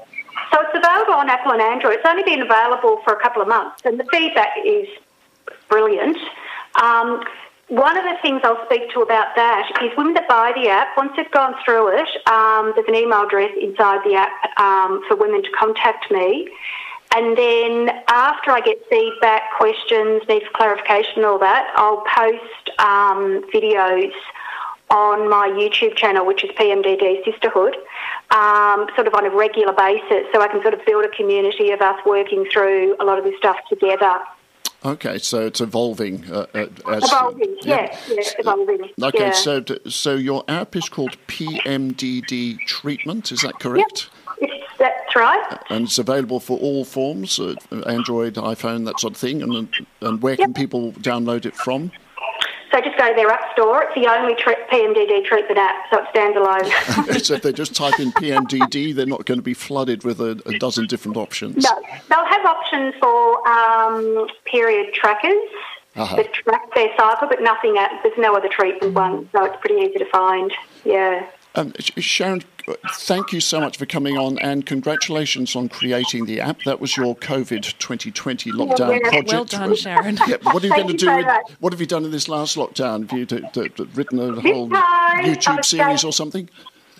[0.51, 1.95] So it's available on Apple and Android.
[1.95, 4.87] It's only been available for a couple of months, and the feedback is
[5.69, 6.17] brilliant.
[6.81, 7.23] Um,
[7.69, 10.97] one of the things I'll speak to about that is women that buy the app,
[10.97, 15.15] once they've gone through it, um, there's an email address inside the app um, for
[15.15, 16.49] women to contact me.
[17.15, 23.43] And then after I get feedback, questions, need for clarification, all that, I'll post um,
[23.53, 24.11] videos
[24.89, 27.77] on my YouTube channel, which is PMDD Sisterhood,
[28.31, 31.71] um, sort of on a regular basis, so I can sort of build a community
[31.71, 34.19] of us working through a lot of this stuff together.
[34.83, 36.25] Okay, so it's evolving.
[36.31, 37.95] Uh, uh, as, evolving, yeah.
[38.09, 38.89] yes, yeah, evolving.
[39.01, 39.31] Okay, yeah.
[39.31, 44.09] so so your app is called PMDD Treatment, is that correct?
[44.09, 44.49] Yep.
[44.79, 45.59] That's right.
[45.69, 47.53] And it's available for all forms, uh,
[47.85, 49.43] Android, iPhone, that sort of thing.
[49.43, 49.69] And
[50.01, 50.39] and where yep.
[50.39, 51.91] can people download it from?
[52.71, 53.83] So just go to their app store.
[53.83, 57.19] It's the only tri- PMDD treatment app, so it stands alone.
[57.19, 60.41] so if they just type in PMDD, they're not going to be flooded with a,
[60.45, 61.65] a dozen different options.
[61.65, 65.49] No, they'll have options for um, period trackers
[65.95, 66.15] uh-huh.
[66.15, 67.77] that track their cycle, but nothing.
[67.77, 70.53] At, there's no other treatment one, so it's pretty easy to find.
[70.85, 71.27] Yeah.
[71.55, 72.43] Um, Sharon,
[72.93, 76.61] thank you so much for coming on and congratulations on creating the app.
[76.63, 79.31] That was your COVID 2020 lockdown yeah, project.
[79.31, 80.17] Well done, Sharon.
[80.27, 81.05] Yeah, what are you going to do?
[81.05, 81.27] So with,
[81.59, 83.09] what have you done in this last lockdown?
[83.09, 86.49] Have you d- d- d- written a whole YouTube series or something?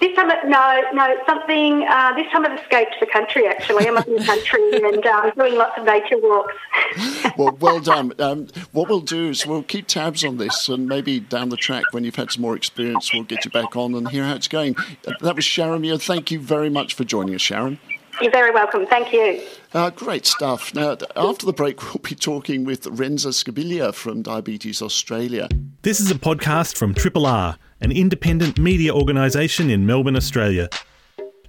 [0.01, 1.85] This time, no, no, something.
[1.87, 3.45] Uh, this time I've escaped the country.
[3.45, 6.55] Actually, I'm up in the country and um, doing lots of nature walks.
[7.37, 8.11] well, well done.
[8.17, 11.83] Um, what we'll do is we'll keep tabs on this, and maybe down the track,
[11.91, 14.47] when you've had some more experience, we'll get you back on and hear how it's
[14.47, 14.75] going.
[15.21, 15.99] That was Sharon Muir.
[15.99, 17.77] Thank you very much for joining us, Sharon.
[18.19, 18.87] You're very welcome.
[18.87, 19.43] Thank you.
[19.71, 20.73] Uh, great stuff.
[20.73, 25.47] Now, after the break, we'll be talking with Renza Scibilia from Diabetes Australia.
[25.83, 30.70] This is a podcast from Triple R an independent media organisation in Melbourne, Australia.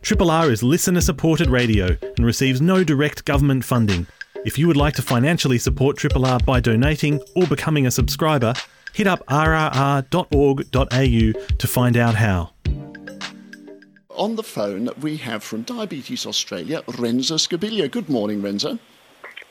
[0.01, 4.07] Triple R is listener supported radio and receives no direct government funding.
[4.45, 8.55] If you would like to financially support Triple R by donating or becoming a subscriber,
[8.93, 10.13] hit up rrr.org.au
[11.59, 12.51] to find out how.
[14.11, 17.91] On the phone, we have from Diabetes Australia, Renza Scibilia.
[17.91, 18.79] Good morning, Renza.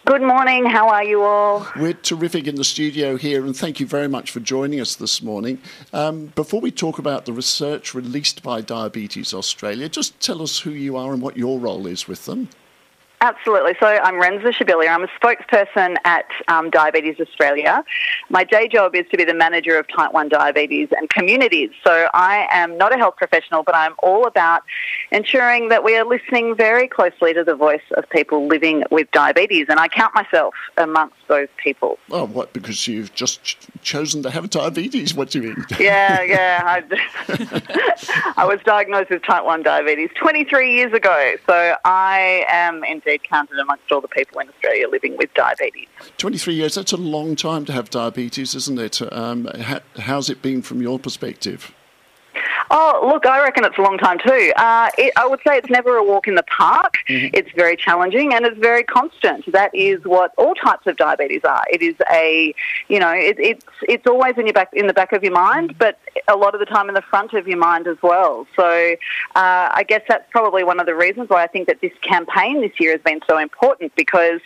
[0.04, 0.66] Good morning.
[0.66, 1.68] How are you all?
[1.76, 5.22] We're terrific in the studio here, and thank you very much for joining us this
[5.22, 5.62] morning.
[5.94, 10.72] Um, before we talk about the research released by Diabetes Australia, just tell us who
[10.72, 12.50] you are and what your role is with them.
[13.22, 13.74] Absolutely.
[13.80, 14.90] So I'm Renza Scibilia.
[14.90, 17.84] I'm a spokesperson at um, Diabetes Australia.
[18.30, 21.70] My day job is to be the manager of type 1 diabetes and communities.
[21.84, 24.64] So I am not a health professional, but I'm all about
[25.12, 29.68] ensuring that we are listening very closely to the voice of people living with diabetes.
[29.70, 32.00] And I count myself amongst those people.
[32.10, 32.54] Oh, what?
[32.54, 35.14] Because you've just ch- chosen to have diabetes?
[35.14, 35.66] What do you mean?
[35.80, 36.62] Yeah, yeah.
[36.66, 41.36] I, I was diagnosed with type 1 diabetes 23 years ago.
[41.46, 45.88] So I am indeed counted amongst all the people in Australia living with diabetes.
[46.18, 49.02] 23 years, that's a long time to have diabetes, isn't it?
[49.14, 49.50] Um,
[49.98, 51.74] how's it been from your perspective?
[52.74, 54.54] Oh, look, I reckon it's a long time too.
[54.56, 56.96] Uh, it, I would say it's never a walk in the park.
[57.10, 57.36] Mm-hmm.
[57.36, 59.52] It's very challenging and it's very constant.
[59.52, 61.66] That is what all types of diabetes are.
[61.70, 62.56] It is a,
[62.88, 65.78] you know, it, it's it's always in your back in the back of your mind,
[65.78, 68.48] but a lot of the time in the front of your mind as well.
[68.56, 68.96] So
[69.36, 72.62] uh, I guess that's probably one of the reasons why I think that this campaign
[72.62, 74.42] this year has been so important because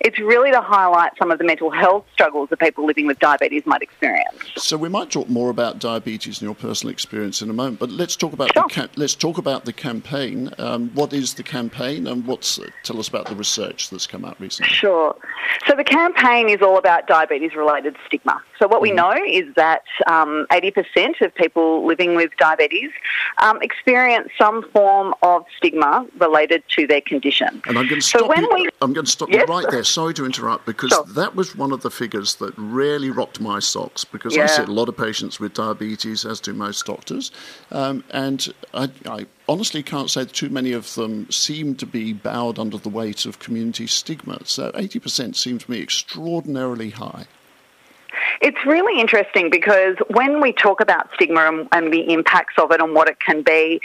[0.00, 3.64] it's really to highlight some of the mental health struggles that people living with diabetes
[3.66, 4.38] might experience.
[4.56, 7.90] So we might talk more about diabetes and your personal experience in a moment, but
[7.90, 8.64] let's talk about sure.
[8.68, 10.50] the ca- let's talk about the campaign.
[10.58, 14.24] Um, what is the campaign, and what's uh, tell us about the research that's come
[14.24, 14.72] out recently?
[14.72, 15.16] Sure.
[15.66, 18.42] So the campaign is all about diabetes-related stigma.
[18.58, 18.96] So what we mm.
[18.96, 22.90] know is that um, 80% of people living with diabetes
[23.38, 27.62] um, experience some form of stigma related to their condition.
[27.66, 28.48] And I'm going to stop so you.
[28.52, 29.44] We, I'm going to stop yes.
[29.46, 29.84] you right there.
[29.84, 31.04] Sorry to interrupt, because sure.
[31.14, 34.04] that was one of the figures that really rocked my socks.
[34.04, 34.44] Because yeah.
[34.44, 37.30] I see a lot of patients with diabetes, as do most doctors,
[37.70, 42.12] um, and I, I honestly can't say that too many of them seem to be
[42.12, 44.38] bowed under the weight of community stigma.
[44.44, 47.26] So 80% seems to me extraordinarily high.
[48.40, 52.80] It's really interesting because when we talk about stigma and, and, the impacts of it
[52.80, 53.80] and what it can be,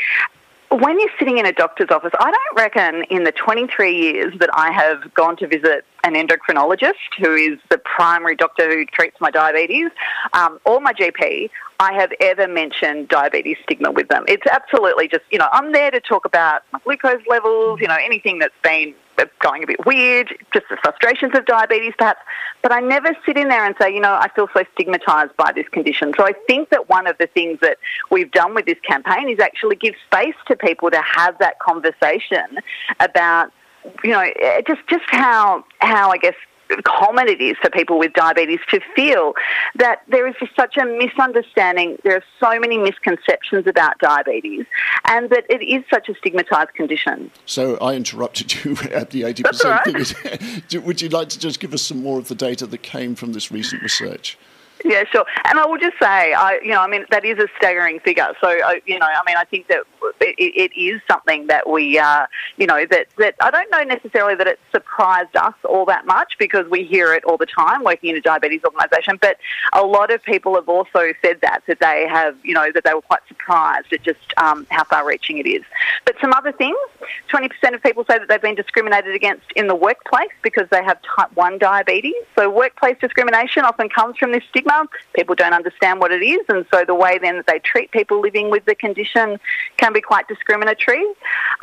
[0.72, 4.50] when you're sitting in a doctor's office, I don't reckon in the 23 years that
[4.54, 9.32] I have gone to visit an endocrinologist who is the primary doctor who treats my
[9.32, 9.90] diabetes
[10.34, 14.26] um, or my GP, I have ever mentioned diabetes stigma with them.
[14.28, 17.98] It's absolutely just, you know, I'm there to talk about my glucose levels, you know,
[18.00, 18.94] anything that's been
[19.40, 22.22] going a bit weird, just the frustrations of diabetes perhaps,
[22.62, 25.52] but I never sit in there and say, you know, I feel so stigmatised by
[25.54, 26.14] this condition.
[26.18, 27.78] So I think that one of the things that
[28.12, 32.60] we've done with this campaign is actually give space to people to have that conversation
[33.00, 33.52] about
[34.04, 34.26] you know,
[34.68, 36.36] just just how how I guess
[36.84, 39.34] common it is for people with diabetes to feel
[39.76, 41.98] that there is just such a misunderstanding.
[42.04, 44.66] There are so many misconceptions about diabetes,
[45.08, 47.32] and that it is such a stigmatised condition.
[47.46, 50.08] So I interrupted you at the 80% That's all right.
[50.08, 50.82] figure.
[50.86, 53.34] Would you like to just give us some more of the data that came from
[53.34, 54.38] this recent research?
[54.86, 55.26] Yeah, sure.
[55.46, 58.30] And I will just say, I, you know, I mean, that is a staggering figure.
[58.40, 59.84] So, I, you know, I mean, I think that
[60.22, 62.28] it, it is something that we, uh,
[62.58, 66.38] you know, that, that I don't know necessarily that it surprised us all that much
[66.38, 69.18] because we hear it all the time working in a diabetes organisation.
[69.22, 69.38] But
[69.74, 72.94] a lot of people have also said that, that they have, you know, that they
[72.94, 75.64] were quite surprised at just um, how far reaching it is.
[76.06, 76.78] But some other things
[77.32, 81.00] 20% of people say that they've been discriminated against in the workplace because they have
[81.16, 82.14] type 1 diabetes.
[82.38, 84.86] So, workplace discrimination often comes from this stigma.
[85.14, 88.20] People don't understand what it is, and so the way then that they treat people
[88.20, 89.40] living with the condition
[89.78, 91.04] can be quite discriminatory.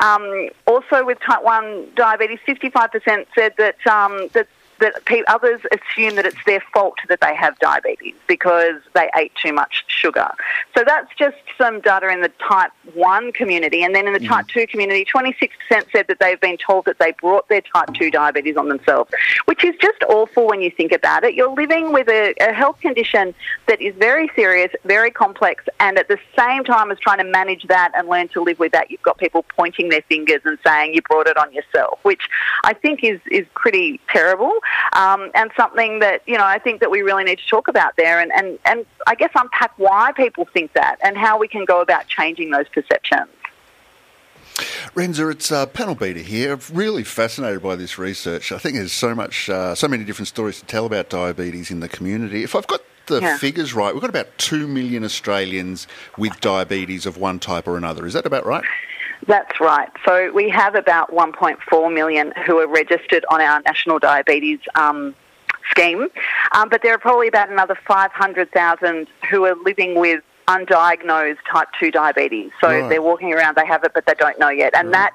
[0.02, 4.48] Um, also, with type 1 diabetes, 55% said that, um, that
[4.80, 9.32] that pe- others assume that it's their fault that they have diabetes because they ate
[9.34, 10.28] too much sugar.
[10.76, 13.82] So that's just some data in the type 1 community.
[13.82, 14.28] And then in the mm.
[14.28, 15.48] type 2 community, 26%
[15.92, 19.10] said that they've been told that they brought their type 2 diabetes on themselves,
[19.46, 21.34] which is just awful when you think about it.
[21.34, 23.34] You're living with a, a health condition
[23.68, 27.64] that is very serious, very complex, and at the same time as trying to manage
[27.64, 30.94] that and learn to live with that, you've got people pointing their fingers and saying
[30.94, 32.28] you brought it on yourself, which
[32.64, 34.52] I think is, is pretty terrible
[34.92, 37.96] um, and something that, you know, I think that we really need to talk about
[37.96, 41.64] there and, and, and I guess unpack why people think that and how we can
[41.64, 43.28] go about changing those perceptions.
[44.94, 46.54] Renza, it's uh, panel beater here.
[46.54, 48.52] I'm really fascinated by this research.
[48.52, 51.80] I think there's so much, uh, so many different stories to tell about diabetes in
[51.80, 52.42] the community.
[52.42, 53.36] If I've got the Yeah.
[53.36, 55.86] figures right, we've got about two million Australians
[56.16, 58.06] with diabetes of one type or another.
[58.06, 58.64] Is that about right?
[59.26, 59.88] That's right.
[60.04, 65.14] So we have about 1.4 million who are registered on our national diabetes um,
[65.70, 66.08] scheme,
[66.52, 71.90] um, but there are probably about another 500,000 who are living with undiagnosed type 2
[71.90, 72.50] diabetes.
[72.60, 72.88] So Right.
[72.88, 74.74] they're walking around, they have it, but they don't know yet.
[74.76, 75.12] And that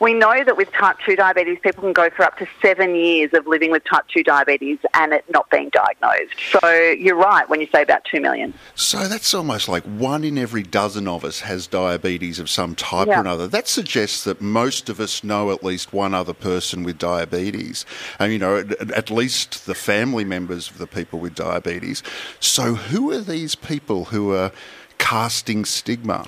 [0.00, 3.32] we know that with type 2 diabetes, people can go for up to seven years
[3.32, 6.34] of living with type 2 diabetes and it not being diagnosed.
[6.50, 6.68] So
[6.98, 8.54] you're right when you say about 2 million.
[8.74, 13.06] So that's almost like one in every dozen of us has diabetes of some type
[13.06, 13.18] Yeah.
[13.18, 13.46] or another.
[13.46, 17.86] That suggests that most of us know at least one other person with diabetes,
[18.18, 22.02] and you know, at, at least the family members of the people with diabetes.
[22.40, 24.50] So who are these people who are
[24.98, 26.26] casting stigma?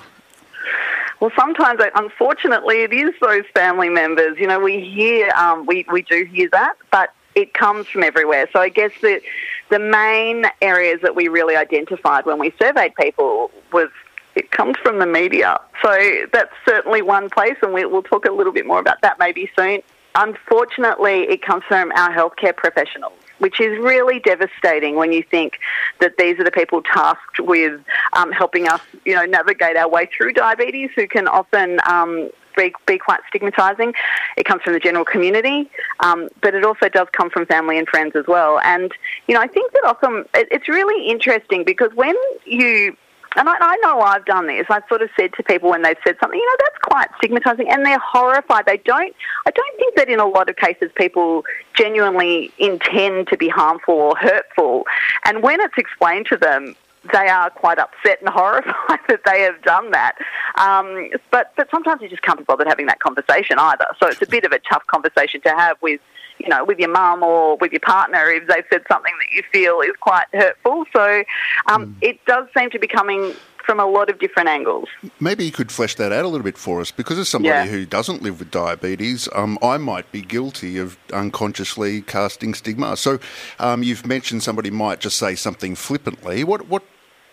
[1.19, 4.37] Well, sometimes, uh, unfortunately, it is those family members.
[4.37, 8.47] You know, we hear, um, we, we do hear that, but it comes from everywhere.
[8.53, 9.21] So I guess the,
[9.69, 13.89] the main areas that we really identified when we surveyed people was
[14.35, 15.59] it comes from the media.
[15.83, 19.17] So that's certainly one place, and we, we'll talk a little bit more about that
[19.17, 19.81] maybe soon.
[20.13, 25.59] Unfortunately, it comes from our healthcare professionals, which is really devastating when you think
[25.99, 27.79] that these are the people tasked with
[28.13, 32.73] um, helping us, you know, navigate our way through diabetes, who can often um, be,
[32.85, 33.93] be quite stigmatising.
[34.35, 35.69] It comes from the general community,
[35.99, 38.59] um, but it also does come from family and friends as well.
[38.59, 38.91] And
[39.27, 42.15] you know, I think that often it, it's really interesting because when
[42.45, 42.97] you
[43.35, 44.65] and I, I know I've done this.
[44.69, 47.71] I've sort of said to people when they've said something, you know, that's quite stigmatising,
[47.71, 48.65] and they're horrified.
[48.65, 49.15] They don't.
[49.45, 51.43] I don't think that in a lot of cases people
[51.75, 54.85] genuinely intend to be harmful or hurtful,
[55.25, 56.75] and when it's explained to them.
[57.13, 60.15] They are quite upset and horrified that they have done that,
[60.55, 63.85] um, but but sometimes you just can't be bothered having that conversation either.
[63.97, 66.01] So it's a bit of a tough conversation to have with
[66.39, 69.43] you know, with your mum or with your partner if they've said something that you
[69.51, 70.85] feel is quite hurtful.
[70.93, 71.23] So
[71.67, 73.33] um, it does seem to be coming
[73.65, 74.87] from a lot of different angles.
[75.19, 77.65] Maybe you could flesh that out a little bit for us, because as somebody Yeah.
[77.65, 82.95] who doesn't live with diabetes, um, I might be guilty of unconsciously casting stigma.
[82.95, 83.19] So
[83.59, 86.45] um, you've mentioned somebody might just say something flippantly.
[86.45, 86.83] What what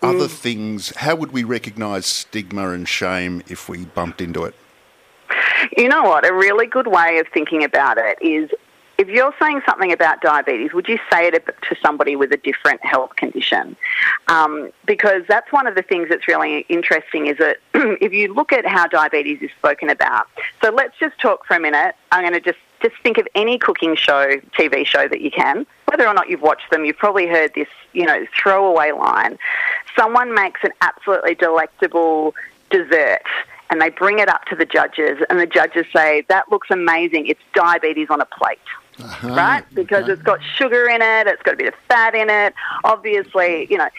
[0.01, 0.93] other things?
[0.97, 4.55] How would we recognise stigma and shame if we bumped into it?
[5.77, 6.27] You know what?
[6.29, 8.51] A really good way of thinking about it is
[8.97, 12.83] if you're saying something about diabetes, would you say it to somebody with a different
[12.83, 13.75] health condition?
[14.27, 18.53] Um, because that's one of the things that's really interesting is that if you look
[18.53, 20.27] at how diabetes is spoken about,
[20.61, 21.95] so let's just talk for a minute.
[22.11, 25.65] I'm going to just, just think of any cooking show, TV show that you can.
[25.85, 29.37] Whether or not you've watched them, you've probably heard this, you know, throwaway line.
[29.97, 32.33] Someone makes an absolutely delectable
[32.69, 33.23] dessert
[33.69, 37.25] and they bring it up to the judges, and the judges say, That looks amazing.
[37.27, 38.59] It's diabetes on a plate.
[38.99, 39.29] Uh-huh.
[39.29, 39.63] Right?
[39.73, 42.53] Because it's got sugar in it, it's got a bit of fat in it.
[42.83, 43.89] Obviously, you know.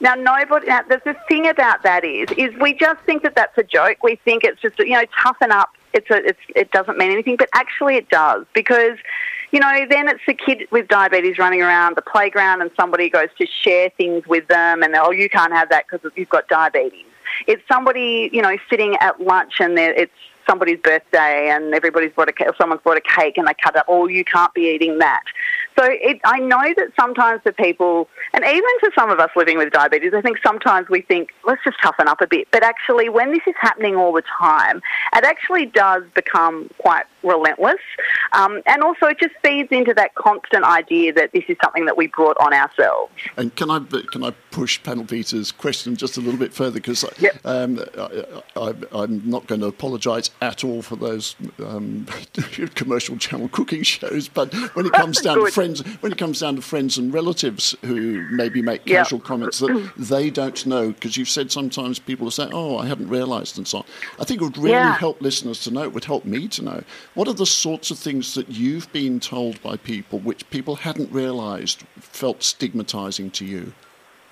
[0.00, 0.66] Now, nobody.
[0.66, 4.02] Now, the, the thing about that is, is we just think that that's a joke.
[4.02, 5.70] We think it's just, you know, toughen up.
[5.94, 8.98] it's a, it's, it doesn't mean anything, but actually it does because
[9.54, 13.28] you know, then it's the kid with diabetes running around the playground and somebody goes
[13.38, 17.06] to share things with them and, oh, you can't have that because you've got diabetes.
[17.46, 20.10] It's somebody, you know, sitting at lunch and it's
[20.48, 23.86] somebody's birthday and everybody's bought a someone's bought a cake and they cut up.
[23.88, 25.22] Oh, you can't be eating that.
[25.78, 29.58] So it, I know that sometimes for people, and even for some of us living
[29.58, 32.48] with diabetes, I think sometimes we think let's just toughen up a bit.
[32.50, 34.80] But actually, when this is happening all the time,
[35.14, 37.80] it actually does become quite relentless.
[38.32, 41.96] Um, and also, it just feeds into that constant idea that this is something that
[41.96, 43.12] we brought on ourselves.
[43.36, 43.80] And can I
[44.12, 47.34] can I push Panel Beater's question just a little bit further because yep.
[47.44, 47.80] um,
[48.56, 52.06] I, am not going to apologise at all for those um,
[52.74, 56.56] commercial channel cooking shows, but when it comes down to friends, when it comes down
[56.56, 61.28] to friends and relatives who maybe make casual comments that they don't know, because you've
[61.28, 63.84] said sometimes people are saying, "Oh, I haven't realised," and so on.
[64.20, 64.96] I think it would really yeah.
[64.96, 65.82] help listeners to know.
[65.82, 66.82] It would help me to know
[67.14, 71.10] what are the sorts of things that you've been told by people which people hadn't
[71.12, 73.72] realised felt stigmatising to you.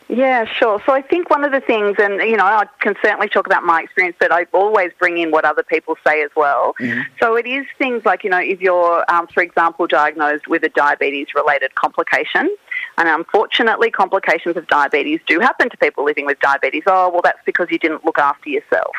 [0.08, 0.82] Yeah, sure.
[0.84, 3.64] So I think one of the things, and you know, I can certainly talk about
[3.64, 6.74] my experience, but I always bring in what other people say as well.
[6.80, 7.00] Mm-hmm.
[7.18, 10.68] So it is things like, you know, if you're, um, for example, diagnosed with a
[10.68, 12.54] diabetes related complication,
[12.98, 16.82] and unfortunately, complications of diabetes do happen to people living with diabetes.
[16.86, 18.94] Oh, well, that's because you didn't look after yourself.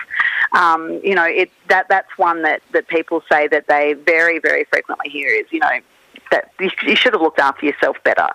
[0.54, 4.64] Um, you know, it, that that's one that, that people say that they very, very
[4.64, 5.80] frequently hear is, you know,
[6.32, 8.28] that you should have looked after yourself better.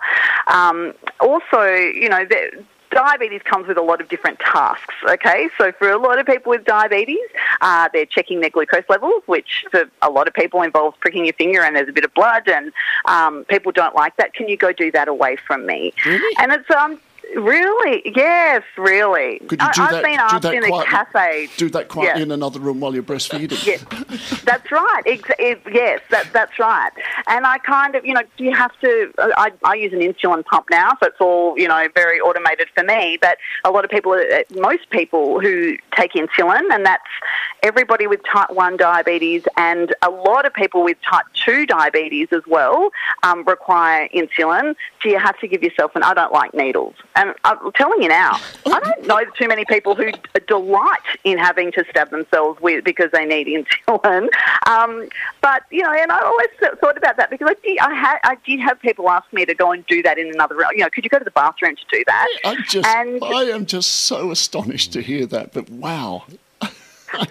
[0.47, 2.25] Um, also, you know,
[2.91, 5.49] diabetes comes with a lot of different tasks, okay?
[5.57, 7.17] So for a lot of people with diabetes,
[7.61, 11.33] uh, they're checking their glucose levels, which for a lot of people involves pricking your
[11.33, 12.71] finger and there's a bit of blood and
[13.05, 14.33] um, people don't like that.
[14.33, 15.93] Can you go do that away from me?
[16.05, 16.35] Really?
[16.39, 16.99] And it's um,
[17.35, 18.01] Really?
[18.15, 19.39] Yes, really.
[19.39, 21.49] Could you do I, that, I've been asked in quiet, a cafe.
[21.57, 22.23] Do that quietly yeah.
[22.23, 23.65] in another room while you're breastfeeding.
[23.65, 23.83] yes,
[24.43, 25.03] that's right.
[25.05, 26.91] It, it, yes, that, that's right.
[27.27, 29.11] And I kind of, you know, you have to.
[29.19, 32.83] I, I use an insulin pump now, so it's all you know very automated for
[32.83, 33.17] me.
[33.21, 37.03] But a lot of people, uh, most people who take insulin, and that's
[37.63, 42.41] everybody with type one diabetes, and a lot of people with type two diabetes as
[42.47, 42.89] well,
[43.23, 44.75] um, require insulin.
[45.01, 45.91] So you have to give yourself.
[45.95, 46.95] And I don't like needles.
[47.15, 50.11] And I'm telling you now, I don't know too many people who
[50.47, 53.47] delight in having to stab themselves with because they need
[53.87, 54.27] insulin.
[54.67, 55.07] Um,
[55.41, 56.49] but you know, and I always
[56.79, 59.53] thought about that because I did, I, had, I did have people ask me to
[59.53, 60.69] go and do that in another room.
[60.73, 62.27] You know, could you go to the bathroom to do that?
[62.45, 65.53] I just, and, I am just so astonished to hear that.
[65.53, 66.23] But wow,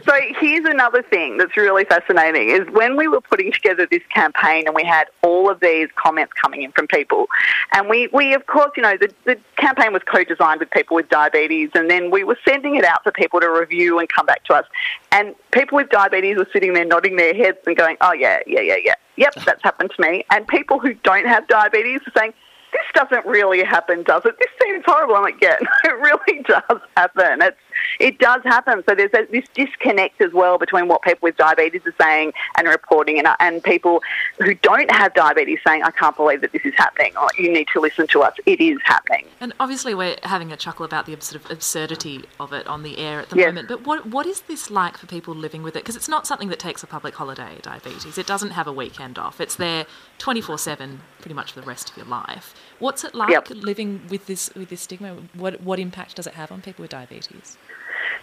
[0.05, 4.67] so here's another thing that's really fascinating is when we were putting together this campaign
[4.67, 7.27] and we had all of these comments coming in from people
[7.73, 11.09] and we, we of course you know the, the campaign was co-designed with people with
[11.09, 14.45] diabetes and then we were sending it out for people to review and come back
[14.45, 14.67] to us
[15.13, 18.61] and people with diabetes were sitting there nodding their heads and going oh yeah yeah
[18.61, 22.33] yeah yeah yep that's happened to me and people who don't have diabetes are saying
[22.73, 24.37] this doesn't really happen, does it?
[24.39, 25.17] This seems horrible.
[25.17, 27.43] I'm like, yeah, it really does happen.
[27.43, 27.57] It's
[28.01, 28.83] it does happen.
[28.89, 32.69] So there's a, this disconnect as well between what people with diabetes are saying and
[32.69, 34.03] reporting, and, and people
[34.39, 37.69] who don't have diabetes saying, I can't believe that this is happening, or you need
[37.73, 38.35] to listen to us.
[38.47, 39.27] It is happening.
[39.41, 42.99] And obviously, we're having a chuckle about the sort of absurdity of it on the
[42.99, 43.47] air at the yes.
[43.47, 43.69] moment.
[43.69, 45.83] But what what is this like for people living with it?
[45.83, 47.59] Because it's not something that takes a public holiday.
[47.63, 48.19] Diabetes.
[48.19, 49.41] It doesn't have a weekend off.
[49.41, 49.87] It's there
[50.19, 52.55] 24 seven, pretty much for the rest of your life.
[52.79, 53.49] What's it like yep.
[53.51, 55.17] living with this with this stigma?
[55.35, 57.57] What what impact does it have on people with diabetes?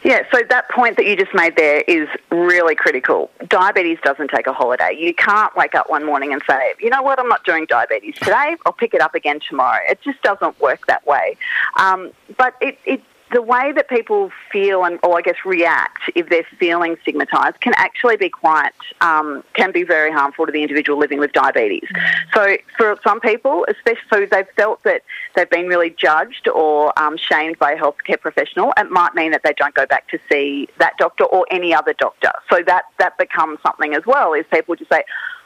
[0.03, 3.31] Yeah, so that point that you just made there is really critical.
[3.47, 4.95] Diabetes doesn't take a holiday.
[4.97, 8.15] You can't wake up one morning and say, you know what, I'm not doing diabetes
[8.15, 9.81] today, I'll pick it up again tomorrow.
[9.89, 11.37] It just doesn't work that way.
[11.77, 13.01] Um, but it, it
[13.31, 17.73] the way that people feel and, or I guess react if they're feeling stigmatised can
[17.75, 18.71] actually be quite,
[19.01, 21.89] um, can be very harmful to the individual living with diabetes.
[22.33, 25.01] So for some people, especially so they've felt that
[25.35, 29.41] they've been really judged or um, shamed by a healthcare professional, it might mean that
[29.43, 32.31] they don't go back to see that doctor or any other doctor.
[32.49, 35.03] So that, that becomes something as well, is people just say,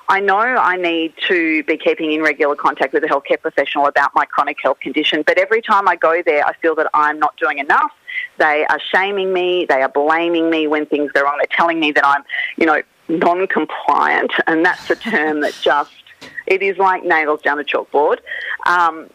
[0.09, 4.09] I know I need to be keeping in regular contact with a healthcare professional about
[4.15, 7.37] my chronic health condition, but every time I go there, I feel that I'm not
[7.37, 7.91] doing enough.
[8.39, 11.91] They are shaming me, they are blaming me when things go wrong, they're telling me
[11.91, 12.23] that I'm,
[12.57, 15.91] you know, non compliant, and that's a term that just,
[16.47, 18.17] it is like nails down a chalkboard.
[18.65, 19.11] Um,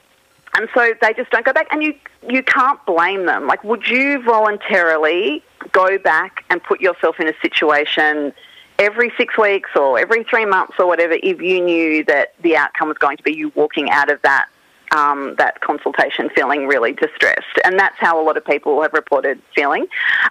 [0.56, 1.94] and so they just don't go back, and you
[2.28, 3.48] you can't blame them.
[3.48, 5.42] Like, would you voluntarily
[5.72, 8.32] go back and put yourself in a situation
[8.78, 12.88] every six weeks or every three months or whatever if you knew that the outcome
[12.88, 14.48] was going to be you walking out of that
[14.94, 19.40] um, that consultation feeling really distressed, and that's how a lot of people have reported
[19.54, 19.86] feeling.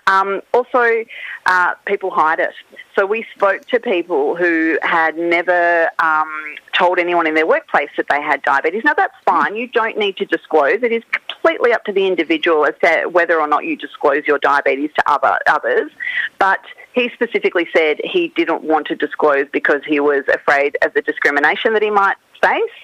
[0.07, 1.03] Um, also,
[1.45, 2.53] uh, people hide it.
[2.95, 8.07] So we spoke to people who had never um, told anyone in their workplace that
[8.09, 8.83] they had diabetes.
[8.83, 9.55] Now that's fine.
[9.55, 10.83] You don't need to disclose.
[10.83, 14.39] It is completely up to the individual as to whether or not you disclose your
[14.39, 15.91] diabetes to other others.
[16.39, 16.61] But
[16.93, 21.73] he specifically said he didn't want to disclose because he was afraid of the discrimination
[21.73, 22.77] that he might face,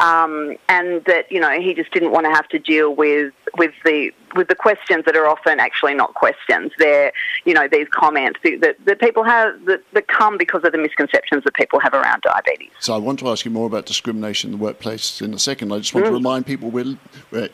[0.00, 3.72] um, and that you know he just didn't want to have to deal with with
[3.84, 6.72] the with the questions that are often actually not questions.
[6.78, 7.12] They're
[7.44, 11.44] you know these comments that, that people have that, that come because of the misconceptions
[11.44, 12.70] that people have around diabetes.
[12.80, 15.72] So I want to ask you more about discrimination in the workplace in a second.
[15.72, 16.10] I just want mm.
[16.10, 16.98] to remind people we're,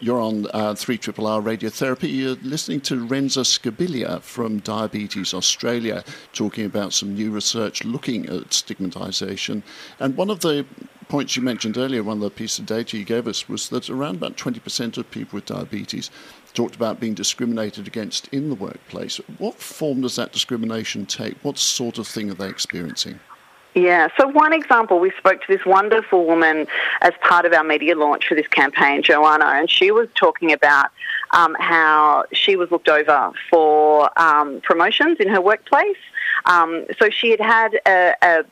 [0.00, 2.12] you're on uh, 3 Triple R Radiotherapy.
[2.12, 8.50] You're listening to Renza Scibilia from Diabetes Australia talking about some new research looking at
[8.50, 9.62] stigmatisation.
[10.00, 10.66] And one of the
[11.12, 13.88] points you mentioned earlier, one of the pieces of data you gave us was that
[13.88, 16.10] around about 20% of people with diabetes
[16.54, 19.18] talked about being discriminated against in the workplace.
[19.38, 21.36] What form does that discrimination take?
[21.42, 23.20] What sort of thing are they experiencing?
[23.74, 26.66] Yeah, so one example, we spoke to this wonderful woman
[27.00, 30.90] as part of our media launch for this campaign, Joanna, and she was talking about
[31.30, 35.96] um, how she was looked over for um, promotions in her workplace.
[36.44, 38.44] Um, so she had had a, a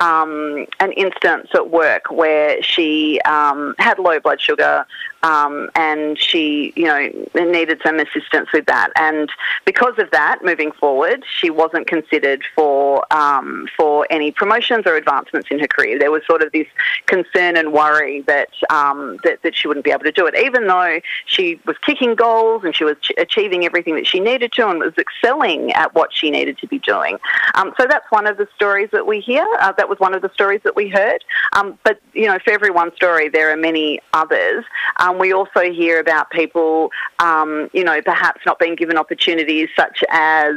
[0.00, 4.86] um, an instance at work where she um, had low blood sugar
[5.22, 8.90] um, and she, you know, needed some assistance with that.
[8.96, 9.30] And
[9.66, 15.48] because of that, moving forward, she wasn't considered for um, for any promotions or advancements
[15.50, 15.98] in her career.
[15.98, 16.66] There was sort of this
[17.06, 20.66] concern and worry that um, that, that she wouldn't be able to do it, even
[20.66, 24.68] though she was kicking goals and she was ch- achieving everything that she needed to
[24.68, 27.18] and was excelling at what she needed to be doing.
[27.54, 29.46] Um, so that's one of the stories that we hear.
[29.60, 31.22] Uh, that was one of the stories that we heard.
[31.52, 34.64] Um, but you know, for every one story, there are many others.
[34.98, 40.02] Um, we also hear about people, um, you know, perhaps not being given opportunities such
[40.10, 40.54] as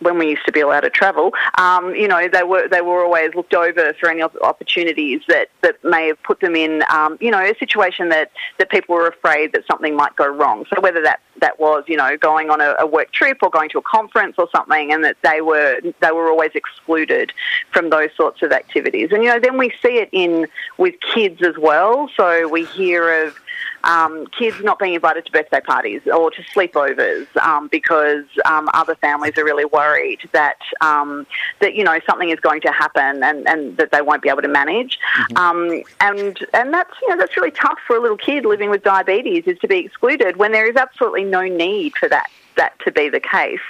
[0.00, 3.04] when we used to be allowed to travel, um, you know, they were they were
[3.04, 7.30] always looked over for any opportunities that, that may have put them in, um, you
[7.30, 10.64] know, a situation that, that people were afraid that something might go wrong.
[10.74, 13.68] So whether that, that was, you know, going on a, a work trip or going
[13.70, 17.32] to a conference or something, and that they were they were always excluded
[17.70, 19.10] from those sorts of activities.
[19.12, 20.46] And you know, then we see it in
[20.78, 22.10] with kids as well.
[22.16, 23.36] So we hear of
[23.84, 28.94] um, kids not being invited to birthday parties or to sleepovers um, because um, other
[28.96, 31.26] families are really worried that um,
[31.60, 34.42] that you know something is going to happen and, and that they won't be able
[34.42, 34.98] to manage.
[35.30, 35.36] Mm-hmm.
[35.36, 38.82] Um, and and that's you know that's really tough for a little kid living with
[38.82, 42.90] diabetes is to be excluded when there is absolutely no need for that that to
[42.90, 43.60] be the case.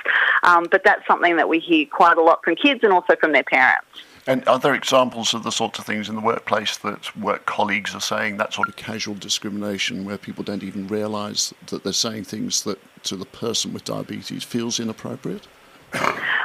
[0.47, 3.33] Um, but that's something that we hear quite a lot from kids and also from
[3.33, 3.87] their parents.
[4.29, 7.95] And are there examples of the sorts of things in the workplace that work colleagues
[7.95, 12.25] are saying, that sort of casual discrimination where people don't even realise that they're saying
[12.25, 15.47] things that to the person with diabetes feels inappropriate?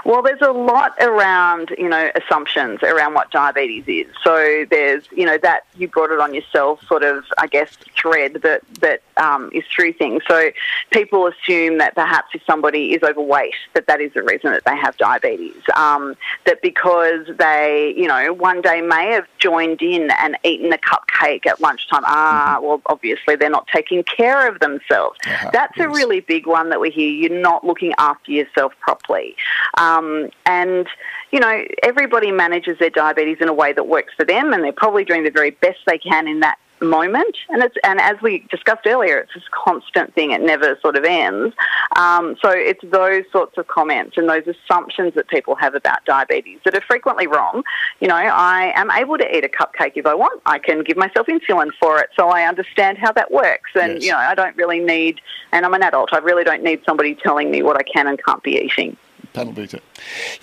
[0.06, 4.14] Well, there's a lot around, you know, assumptions around what diabetes is.
[4.24, 8.42] So there's, you know, that you brought it on yourself sort of, I guess, thread
[8.44, 10.24] that, that um, is through things.
[10.28, 10.52] So
[10.90, 14.76] people assume that perhaps if somebody is overweight, that that is the reason that they
[14.76, 15.62] have diabetes.
[15.76, 16.16] Um,
[16.46, 21.46] that because they, you know, one day may have joined in and eaten a cupcake
[21.46, 22.66] at lunchtime, ah, mm-hmm.
[22.66, 25.18] well, obviously they're not taking care of themselves.
[25.26, 25.50] Uh-huh.
[25.54, 25.86] That's yes.
[25.86, 27.10] a really big one that we hear.
[27.10, 29.36] You're not looking after yourself properly.
[29.78, 30.88] Um, and,
[31.32, 34.72] you know, everybody manages their diabetes in a way that works for them, and they're
[34.72, 37.38] probably doing the very best they can in that moment.
[37.50, 41.04] And it's and as we discussed earlier, it's this constant thing; it never sort of
[41.04, 41.56] ends.
[41.96, 46.60] Um, so it's those sorts of comments and those assumptions that people have about diabetes
[46.66, 47.64] that are frequently wrong.
[48.00, 50.42] You know, I am able to eat a cupcake if I want.
[50.46, 53.72] I can give myself insulin for it, so I understand how that works.
[53.76, 54.06] And yes.
[54.06, 55.22] you know, I don't really need.
[55.52, 56.14] And I'm an adult.
[56.14, 58.98] I really don't need somebody telling me what I can and can't be eating
[59.34, 59.80] panel beater.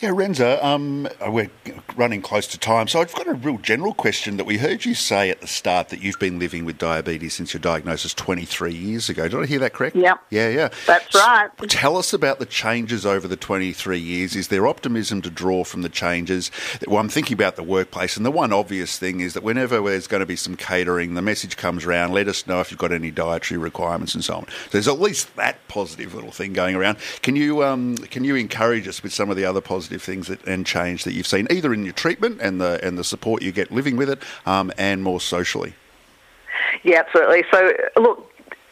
[0.01, 1.51] Yeah, Renza, um, we're
[1.97, 4.95] running close to time, so I've got a real general question that we heard you
[4.95, 9.09] say at the start that you've been living with diabetes since your diagnosis 23 years
[9.09, 9.29] ago.
[9.29, 9.97] Did I hear that correct?
[9.97, 10.15] Yeah.
[10.31, 10.69] Yeah, yeah.
[10.87, 11.51] That's right.
[11.61, 14.37] So tell us about the changes over the 23 years.
[14.37, 16.51] Is there optimism to draw from the changes?
[16.87, 20.07] Well, I'm thinking about the workplace, and the one obvious thing is that whenever there's
[20.07, 22.93] going to be some catering, the message comes around, let us know if you've got
[22.93, 24.47] any dietary requirements and so on.
[24.47, 26.99] So there's at least that positive little thing going around.
[27.23, 30.29] Can you, um, can you encourage encourage us with some of the other positive things
[30.29, 33.43] that, and change that you've seen, either in your treatment and the and the support
[33.43, 35.75] you get living with it, um, and more socially.
[36.83, 37.45] Yeah, absolutely.
[37.51, 38.25] So look.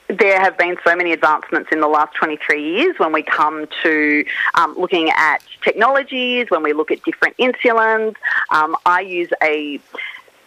[0.09, 4.25] There have been so many advancements in the last 23 years when we come to
[4.55, 8.15] um, looking at technologies, when we look at different insulins.
[8.51, 9.81] Um, I use a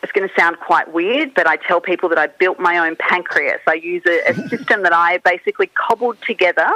[0.01, 2.95] it's going to sound quite weird, but I tell people that I built my own
[2.95, 3.59] pancreas.
[3.67, 6.69] I use a, a system that I basically cobbled together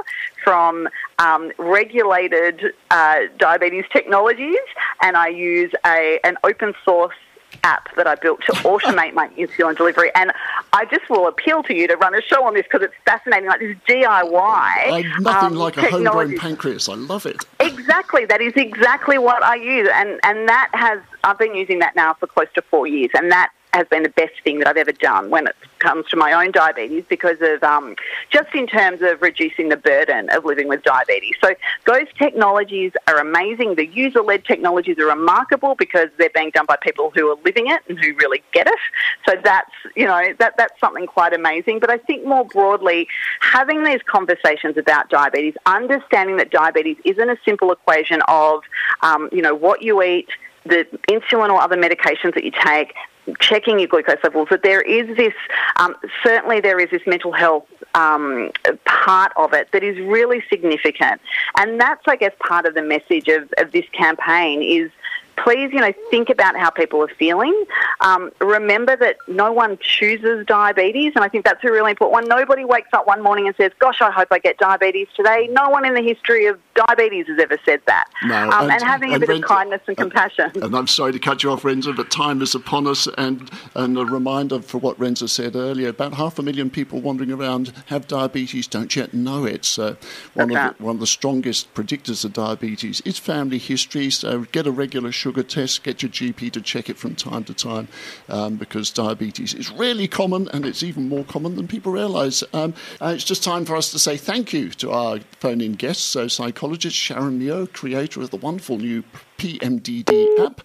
[0.43, 4.57] from um, regulated uh, diabetes technologies,
[5.01, 7.15] and I use a, an open source
[7.63, 10.11] app that I built to automate my insulin delivery.
[10.15, 10.31] And
[10.71, 13.47] I just will appeal to you to run a show on this because it's fascinating,
[13.47, 14.87] like this DIY.
[14.87, 16.89] Uh, nothing um, like a homegrown pancreas.
[16.89, 17.43] I love it.
[17.59, 18.25] Exactly.
[18.25, 19.89] That is exactly what I use.
[19.93, 23.11] And, and that has, I've been using that now for close to four years.
[23.15, 26.17] And that has been the best thing that I've ever done when it comes to
[26.17, 27.95] my own diabetes because of um,
[28.29, 31.33] just in terms of reducing the burden of living with diabetes.
[31.43, 31.55] So
[31.85, 33.75] those technologies are amazing.
[33.75, 37.81] The user-led technologies are remarkable because they're being done by people who are living it
[37.89, 38.79] and who really get it.
[39.27, 41.79] So that's you know that that's something quite amazing.
[41.79, 43.07] But I think more broadly,
[43.41, 48.61] having these conversations about diabetes, understanding that diabetes isn't a simple equation of
[49.01, 50.29] um, you know what you eat
[50.65, 52.93] the insulin or other medications that you take,
[53.39, 55.33] checking your glucose levels, that there is this,
[55.77, 57.65] um, certainly there is this mental health
[57.95, 58.51] um,
[58.85, 61.21] part of it that is really significant.
[61.57, 64.91] And that's, I guess, part of the message of, of this campaign is
[65.37, 67.65] please, you know, think about how people are feeling.
[68.01, 72.27] Um, remember that no one chooses diabetes, and I think that's a really important one.
[72.27, 75.69] Nobody wakes up one morning and says, "Gosh, I hope I get diabetes today." No
[75.69, 78.05] one in the history of diabetes has ever said that.
[78.23, 80.51] No, um, and- and, having a and bit Renza- of kindness and compassion.
[80.55, 83.07] And I'm sorry to cut you off, Renza, but time is upon us.
[83.17, 87.31] And, and a reminder for what Renza said earlier about half a million people wandering
[87.31, 89.65] around have diabetes, don't yet know it.
[89.65, 89.97] So,
[90.33, 94.09] one, of the, one of the strongest predictors of diabetes is family history.
[94.09, 97.53] So, get a regular sugar test, get your GP to check it from time to
[97.53, 97.87] time
[98.27, 102.43] um, because diabetes is really common and it's even more common than people realize.
[102.51, 106.03] Um, it's just time for us to say thank you to our phone in guests.
[106.03, 109.05] So, psychologist Sharon Neo, creator of the wonderful new
[109.43, 110.61] PMDD app,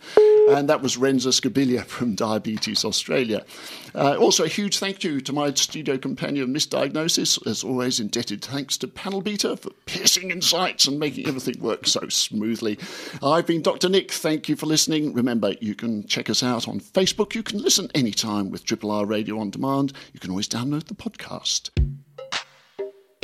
[0.50, 3.44] and that was Renza Scibilia from Diabetes Australia.
[3.92, 8.44] Uh, also, a huge thank you to my studio companion, Miss Diagnosis, as always, indebted
[8.44, 12.78] thanks to Panel Beater for piercing insights and making everything work so smoothly.
[13.20, 13.88] I've been Dr.
[13.88, 14.12] Nick.
[14.12, 15.12] Thank you for listening.
[15.12, 17.34] Remember, you can check us out on Facebook.
[17.34, 19.92] You can listen anytime with Triple R Radio on Demand.
[20.12, 21.70] You can always download the podcast.